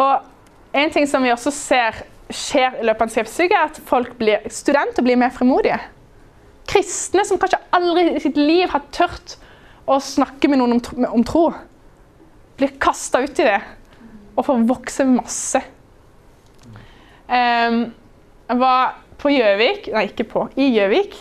[0.00, 4.12] Og en ting som vi også ser skjer i løpet av en skepsisuke, er at
[4.18, 5.80] blir, studenter blir mer fremodige.
[6.70, 9.34] Kristne som kanskje aldri i sitt liv har tørt
[9.90, 11.48] å snakke med noen om, om tro,
[12.60, 13.58] blir kasta ut i det
[14.36, 15.62] og får vokse masse.
[17.30, 17.82] Um,
[18.50, 20.46] jeg var på Gjøvik Nei, ikke på.
[20.58, 21.14] I Gjøvik.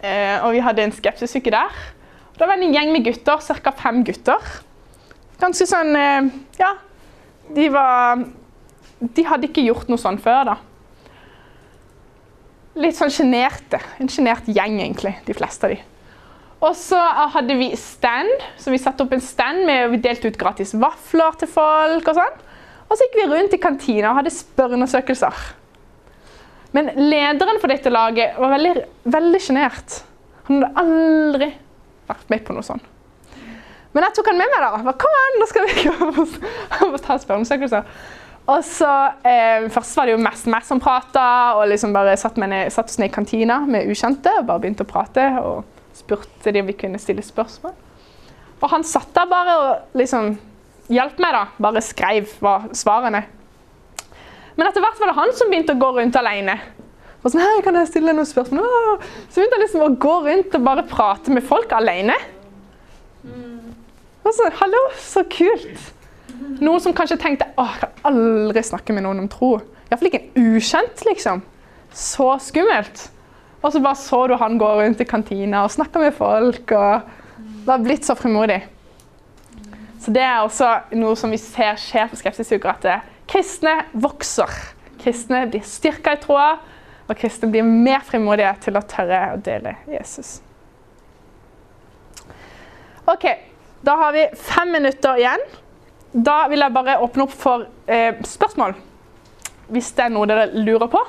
[0.00, 1.80] Uh, og vi hadde en skepsisuke der.
[2.36, 3.72] Da var det en gjeng med gutter, ca.
[3.76, 4.52] fem gutter.
[5.40, 6.28] Ganske sånn uh,
[6.60, 6.74] Ja,
[7.56, 8.28] de var
[9.00, 10.56] de hadde ikke gjort noe sånn før, da.
[12.80, 13.80] Litt sånn sjenerte.
[14.00, 15.80] En sjenert gjeng, egentlig, de fleste av de.
[16.60, 17.00] Og så
[17.32, 21.38] hadde vi stand, så vi satte opp en stand med vi delte ut gratis vafler
[21.40, 22.12] til folk.
[22.12, 22.36] Og sånn.
[22.90, 25.42] Og så gikk vi rundt i kantina og hadde spørreundersøkelser.
[26.74, 28.72] Men lederen for dette laget var veldig,
[29.10, 30.00] veldig sjenert.
[30.48, 31.50] Han hadde aldri
[32.10, 32.86] vært med på noe sånt.
[33.94, 34.62] Men jeg tok han med meg.
[34.62, 34.94] da.
[35.02, 37.86] Kom an, nå skal vi ta spørreundersøkelser.
[38.50, 38.90] Og så
[39.26, 41.24] eh, Først var det jo mest meg som prata,
[41.58, 44.86] og liksom bare satt, ned, satt oss ned i kantina med ukjente og bare begynte
[44.86, 45.26] å prate.
[45.42, 45.62] Og
[45.98, 47.74] spurte de om vi kunne stille spørsmål.
[48.60, 50.34] Og han satt der bare og liksom
[50.90, 51.44] hjalp meg, da.
[51.62, 53.24] Bare skrev var svarene.
[54.56, 56.58] Men etter hvert var det han som begynte å gå rundt alene.
[57.20, 58.64] Og sånn, kan jeg stille noen spørsmål?
[58.64, 59.06] Åh!
[59.28, 62.16] Så begynte jeg liksom å gå rundt og bare prate med folk alene.
[64.20, 65.90] Og så, Hallo, så kult!
[66.60, 69.54] Noen som kanskje tenkte åh, jeg kan aldri snakke med noen om tro.
[69.88, 71.42] Iallfall ikke en ukjent, liksom.
[71.92, 73.06] Så skummelt.
[73.60, 76.72] Og så bare så du han gå rundt i kantina og snakke med folk.
[76.72, 77.08] og
[77.40, 78.62] Det var blitt så frimodig.
[80.00, 84.52] Så det er også noe som vi ser skjer på Skepsisuker, at kristne vokser.
[85.00, 86.54] Kristne blir styrka i troa,
[87.10, 90.38] og kristne blir mer frimodige til å tørre å dele Jesus.
[93.10, 93.26] OK,
[93.84, 95.42] da har vi fem minutter igjen.
[96.12, 98.76] Da vil jeg bare åpne opp for eh, spørsmål.
[99.70, 101.02] Hvis det er noe dere lurer på.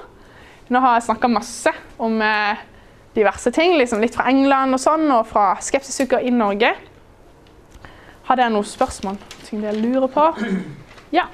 [0.72, 1.72] Nå har jeg snakka masse
[2.02, 2.60] om eh,
[3.16, 6.74] diverse ting, liksom litt fra England og sånn, og fra Skepsisuker i Norge.
[8.24, 9.18] Har dere noen spørsmål?
[9.48, 10.26] Ting dere lurer på?
[11.12, 11.26] Ja.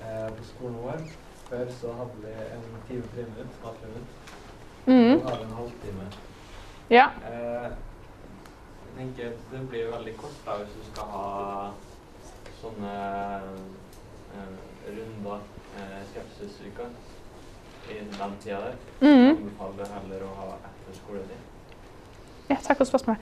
[0.00, 1.00] Eh, på skolen vår
[1.48, 4.30] før så hadde vi en time friminutt, matfriminutt.
[4.86, 4.94] Mm.
[4.94, 6.06] Nå har vi en halvtime.
[6.90, 7.08] ja.
[7.30, 7.66] Eh,
[8.96, 11.26] jeg tenker Det blir veldig kort da hvis du skal ha
[12.62, 12.94] sånne
[14.38, 14.54] eh,
[14.86, 15.42] runder,
[15.76, 16.88] eh, skepsisuker,
[17.90, 18.78] i den tida der.
[19.00, 19.28] Mm.
[19.36, 21.44] Anbefaler heller å ha etter skoletid.
[22.48, 23.20] Ja, takk for spørsmålet.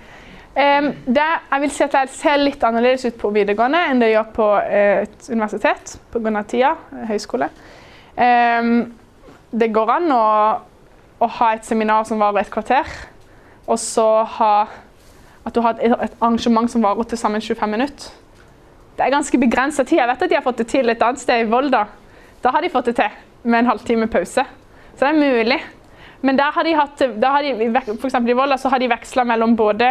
[0.55, 4.13] Em, det, jeg vil si at det ser litt annerledes ut på videregående enn det
[4.13, 6.43] gjør på eh, et universitet pga.
[6.47, 7.49] tida, eh, høyskole.
[8.15, 8.93] Em,
[9.51, 10.27] det går an å,
[11.19, 12.87] å ha et seminar som varer et kvarter,
[13.67, 14.55] og så ha
[15.45, 18.15] at du har et, et arrangement som varer til sammen 25 minutter.
[18.95, 19.99] Det er ganske begrensa tid.
[19.99, 21.83] Jeg vet at de har fått det til et annet sted i Volda.
[22.45, 24.45] Da har de fått det til med en halvtime pause.
[24.95, 25.59] Så det er mulig.
[26.23, 29.27] Men der har de hatt, der har de, for i Volda så har de veksla
[29.27, 29.91] mellom både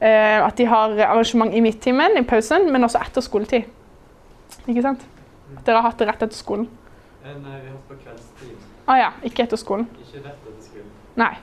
[0.00, 3.64] at de har arrangement i midttimen, i pausen, men også etter skoletid.
[4.68, 5.00] Ikke sant?
[5.56, 6.68] At dere har hatt det rett etter skolen.
[7.24, 8.56] Eh, Nei, vi har hatt på kveldstid.
[8.86, 9.86] Ah, ja, ikke etter skolen.
[10.00, 10.90] Ikke rett etter skolen.
[11.16, 11.34] Nei.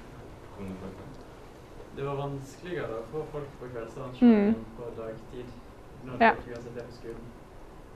[1.95, 4.66] Det var vanskeligere å få folk på kveldsarrangement Mm.
[4.78, 5.45] på dagtid.
[6.06, 6.32] Når Ja.
[6.45, 7.26] de er på skolen.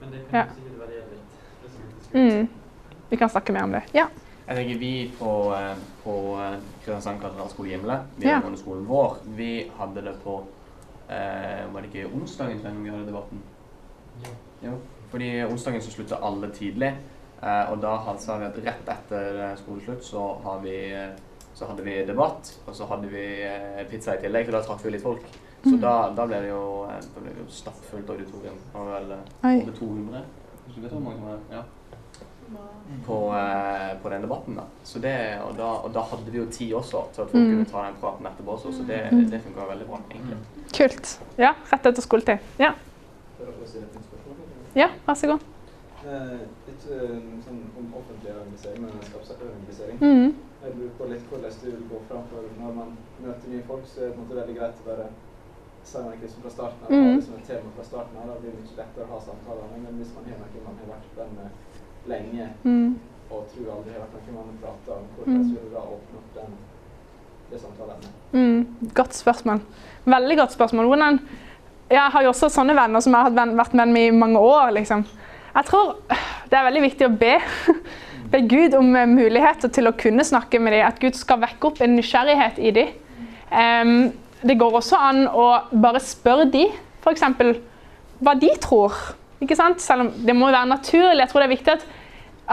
[0.00, 0.44] Men det kan Ja.
[0.54, 2.14] sikkert variere litt.
[2.14, 2.48] Mm.
[3.10, 3.82] Vi kan snakke mer om det.
[3.94, 4.06] Ja.
[4.46, 8.40] Jeg tenker Vi på, eh, på eh, Kristiansand katedralskole Gimle, Ja.
[8.56, 10.36] skolen vår, vi hadde det på
[11.10, 13.42] eh, Var det ikke onsdagen Svein, vi hadde debatten?
[14.62, 14.76] Jo.
[15.10, 16.92] Fordi onsdagen så slutta alle tidlig.
[17.42, 20.76] Eh, og da sa vi at rett etter eh, skoleslutt så, har vi,
[21.54, 24.84] så hadde vi debatt, og så hadde vi eh, pizza i tillegg, så da trakk
[24.86, 25.26] vi litt folk.
[25.66, 25.80] Så Mm.
[25.80, 28.54] da, da ble det jo, da ble det jo stappfullt auditorium.
[28.72, 29.62] Det var vel eh, Oi.
[29.62, 30.20] over 200.
[30.66, 31.62] Hvis du vet hvor mange som var Ja
[33.06, 34.56] på, eh, på den debatten.
[34.56, 34.62] da.
[34.84, 37.50] Så det, og, da og da hadde vi jo tid også til at folk Mm.
[37.50, 39.30] kunne ta den praten etterpå også, så det, Mm.
[39.30, 40.00] det funka veldig bra.
[40.10, 40.36] egentlig.
[40.72, 41.20] Kult.
[41.38, 42.38] Ja, rett etter skoletid.
[42.58, 42.72] Ja,
[44.74, 45.40] ja vær så god.
[46.06, 46.38] Eh,
[46.68, 49.98] litt eh, sånn om offentlig organisering, medlemskapsorganisering.
[50.00, 50.34] Mm.
[50.62, 52.92] Jeg lurer på litt hvordan du vil gå fram for når man
[53.24, 55.06] møter nye folk, så er det på en måte veldig greit å bare
[55.86, 56.90] si noe liksom fra starten av.
[56.92, 57.02] Mm.
[57.10, 58.28] Ha det som et tema fra starten av.
[58.30, 59.66] Da blir det mye lettere å ha samtaler.
[59.74, 61.48] Men hvis man har noen man har vært venn med
[62.08, 62.98] lenge, Mm.
[63.30, 65.48] og tror aldri har vært noen man har pratet om, hvordan Mm.
[65.50, 66.54] vil du da åpne opp den,
[67.50, 68.10] det samtaleemnet?
[68.32, 69.60] Mm, godt spørsmål.
[70.06, 70.86] Veldig godt spørsmål.
[70.86, 71.20] Hvordan,
[71.90, 74.38] jeg har jo også sånne venner som jeg har venn- vært venn med i mange
[74.38, 74.70] år.
[74.72, 75.04] Liksom.
[75.54, 75.96] Jeg tror
[76.50, 77.38] det er veldig viktig å be.
[78.30, 80.86] Be Gud om eh, muligheter til å kunne snakke med dem.
[80.86, 82.88] At Gud skal vekke opp en nysgjerrighet i dem.
[83.52, 86.72] Um, det går også an å bare spørre dem,
[87.04, 87.22] f.eks.
[88.20, 88.92] hva de tror.
[89.42, 89.82] Ikke sant?
[89.84, 91.20] Selv om det må være naturlig.
[91.24, 91.86] Jeg tror det er viktig at,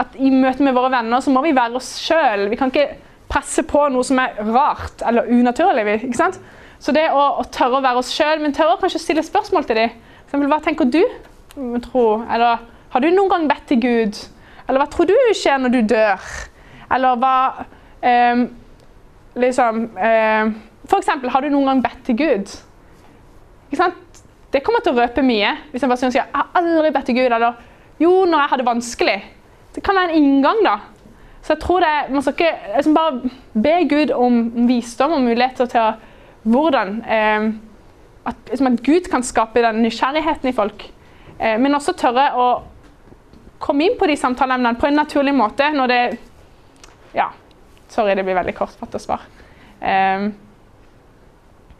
[0.04, 2.48] at i møte med våre venner så må vi være oss sjøl.
[2.52, 2.88] Vi kan ikke
[3.30, 5.86] presse på noe som er rart eller unaturlig.
[6.02, 6.40] ikke sant?
[6.82, 9.64] Så det å, å tørre å være oss sjøl, men tørre å kanskje stille spørsmål
[9.68, 9.94] til dem.
[10.26, 11.00] Eksempel, hva tenker du?
[11.86, 12.04] Tro?
[12.28, 12.60] Eller
[12.92, 14.18] har du noen gang bedt til Gud?
[14.68, 16.28] Eller hva tror du skjer når du dør?
[16.92, 17.36] Eller hva
[18.04, 18.44] ehm,
[19.34, 20.52] Liksom ehm,
[20.86, 22.52] For eksempel, har du noen gang bedt til Gud?
[23.66, 24.03] Ikke sant?
[24.54, 25.50] Det kommer til å røpe mye.
[25.72, 27.54] Hvis en person sier 'jeg har aldri bedt til Gud', eller
[28.00, 29.22] 'jo, når jeg har det vanskelig'.
[29.74, 30.78] Det kan være en inngang, da.
[31.42, 35.66] Så jeg tror det, man skal ikke liksom bare be Gud om visdom og muligheter
[35.66, 35.92] til å,
[36.42, 37.52] hvordan eh,
[38.24, 40.86] at, liksom at Gud kan skape den nysgjerrigheten i folk.
[41.38, 42.48] Eh, men også tørre å
[43.58, 46.18] komme inn på de samtaleemnene på en naturlig måte når det
[47.14, 47.28] Ja.
[47.88, 49.20] Sorry, det blir veldig kortfattet svar.
[49.80, 50.30] Eh,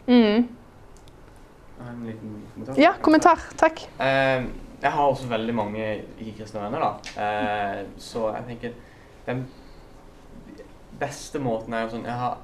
[0.07, 0.47] mm.
[1.85, 2.79] En liten kommentar?
[2.81, 3.45] Ja, kommentar.
[3.59, 3.85] Takk.
[3.99, 4.47] Eh,
[4.81, 5.85] jeg har også veldig mange
[6.19, 7.21] ikke-kristne venner, da.
[7.21, 8.75] Eh, så jeg tenker
[9.25, 9.45] den
[10.99, 12.37] beste måten er jo sånn Jeg har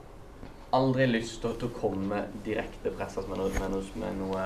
[0.76, 4.45] aldri lyst til, til å komme direkte presset med noe, med noe, med noe,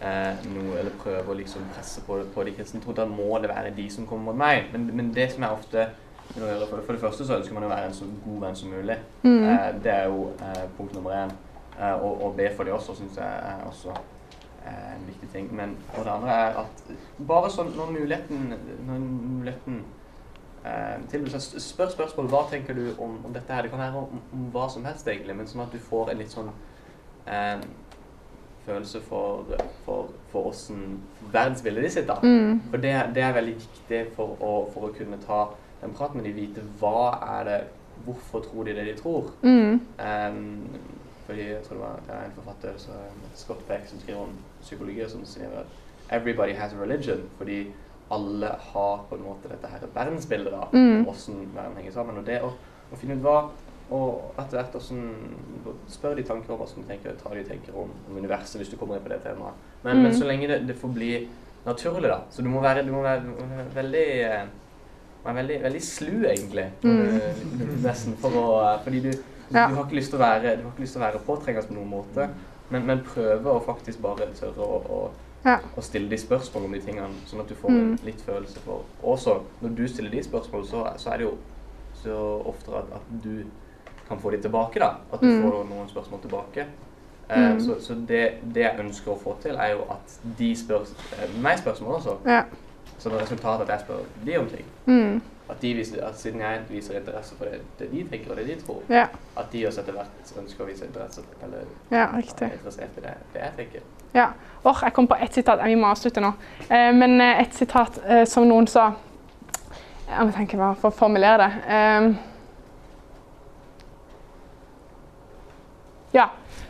[0.00, 2.96] eh, noe Eller prøve å liksom presse på, på de kristne tro.
[2.96, 4.70] Da må det være de som kommer mot meg.
[4.72, 5.88] Men, men det som er ofte
[6.32, 8.72] for det, for det første så ønsker man å være en så god venn som
[8.72, 8.96] mulig.
[9.22, 9.42] Mm.
[9.44, 11.34] Eh, det er jo eh, punkt nummer én.
[11.76, 13.94] Eh, og, og be for de også syns jeg også
[14.70, 15.50] en viktig ting.
[15.56, 16.82] Men og det andre er at
[17.28, 18.54] bare sånn når muligheten,
[18.86, 19.80] når muligheten
[20.64, 23.66] eh, tilbyr seg spør spørsmål hva tenker du om, om dette her.
[23.66, 26.22] Det kan være om, om hva som helst, egentlig, men sånn at du får en
[26.22, 26.52] litt sånn
[27.26, 27.66] eh,
[28.64, 29.52] følelse for,
[29.84, 30.98] for, for åssen
[31.32, 32.24] verdensbildet ditt sitter.
[32.24, 32.62] Mm.
[32.70, 35.46] For det, det er veldig viktig for å, for å kunne ta
[35.82, 37.62] den praten med de vite hva er det
[38.04, 39.28] Hvorfor tror de det de tror?
[39.46, 39.76] Mm.
[40.02, 40.72] Um,
[41.24, 42.96] fordi jeg tror det var en forfatter, så,
[43.38, 44.32] Scott Beck, som skriver om
[44.64, 45.66] psykologi, som sier at
[46.10, 47.26] 'everybody has a religion'.
[47.38, 47.66] Fordi
[48.10, 50.64] alle har på en måte dette her verdensbildet, da.
[50.72, 51.04] Mm.
[51.04, 52.18] Hvordan verden henger sammen.
[52.18, 52.50] Og det å,
[52.92, 53.50] å finne ut hva
[53.90, 57.90] og etter hvert spørre Spør de tanker om hva de tenker, ta de tenker om,
[58.08, 59.52] om universet, hvis du kommer inn på det temaet.
[59.84, 60.02] Men, Mm.
[60.02, 61.28] men så lenge det, det får bli
[61.66, 62.18] naturlig, da.
[62.30, 64.46] Så du må være, du må være, du må være veldig eh,
[65.24, 66.66] være veldig, veldig slu, egentlig.
[66.82, 67.00] Mm.
[67.20, 67.44] eh,
[67.84, 68.16] Nesten.
[68.20, 69.12] For å, fordi du,
[69.54, 69.68] Ja.
[69.68, 71.68] du har ikke lyst til å være, du har ikke lyst til å være påtrengende
[71.68, 72.28] på noen måte.
[72.74, 75.10] Men, men prøve å faktisk bare tørre å, å,
[75.44, 75.58] Ja.
[75.76, 77.80] å stille de spørsmål om de tingene, sånn at du får Mm.
[77.92, 81.26] en litt følelse for Og også, når du stiller de spørsmål, så, så er det
[81.26, 81.34] jo
[82.02, 82.16] så
[82.48, 83.44] ofte at, at du
[84.08, 84.88] kan få de tilbake, da.
[85.12, 85.42] At du Mm.
[85.42, 86.66] får noen spørsmål tilbake.
[87.30, 87.60] Eh, Mm.
[87.60, 90.80] Så, så det, det jeg ønsker å få til, er jo at de spør
[91.20, 92.16] eh, meg spørsmål også.
[92.26, 92.42] Ja.
[92.98, 95.20] Så det resultatet at jeg spør de om ting, Mm.
[95.50, 98.46] At de viser, at siden jeg viser interesse for det, det de tenker og det
[98.46, 99.06] de tror, Ja.
[99.36, 102.46] at de også etter hvert ønsker å vise interesse eller Ja, riktig.
[102.48, 103.80] er interessert i det, det jeg tenker.
[104.14, 104.28] Ja.
[104.64, 105.60] Or, jeg kom på ett sitat.
[105.64, 106.32] Vi må avslutte nå.
[106.70, 108.92] Eh, men eh, et sitat eh, som noen sa
[110.08, 111.52] Jeg må tenke meg for å formulere det.
[111.68, 112.14] Eh,
[116.12, 116.28] ja.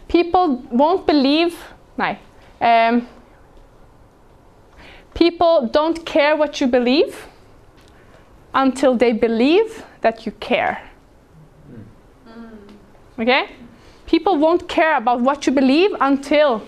[0.09, 1.57] People won't believe
[1.97, 2.17] Nei.
[2.61, 3.01] Eh,
[5.15, 7.15] people don't care what you believe
[8.55, 10.79] until they believe that you care.
[13.19, 13.57] Okay?
[14.07, 16.63] People won't care about what you believe until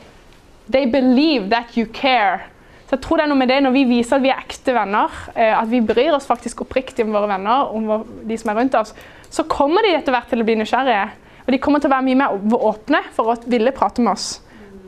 [0.68, 2.50] they believe that you care.
[2.86, 4.74] Så jeg tror det er noe med det når vi viser at vi er ekte
[4.74, 8.60] venner, eh, at vi bryr oss faktisk oppriktig om våre venner, om de som er
[8.60, 8.94] rundt oss,
[9.30, 11.08] så kommer de etter hvert til å bli nysgjerrige.
[11.46, 14.28] Og de kommer til å være mye mer åpne for å ville prate med oss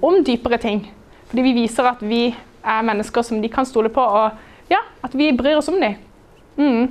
[0.03, 0.85] om dypere ting.
[1.31, 2.29] Fordi vi viser at vi
[2.63, 5.99] er mennesker som de kan stole på, og ja, at vi bryr oss om dem.
[6.59, 6.91] Mm.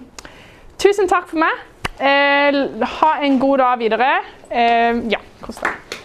[0.79, 1.63] Tusen takk for meg.
[1.97, 2.59] Eh,
[3.01, 4.11] ha en god dag videre.
[4.49, 5.96] Eh, ja, kos deg.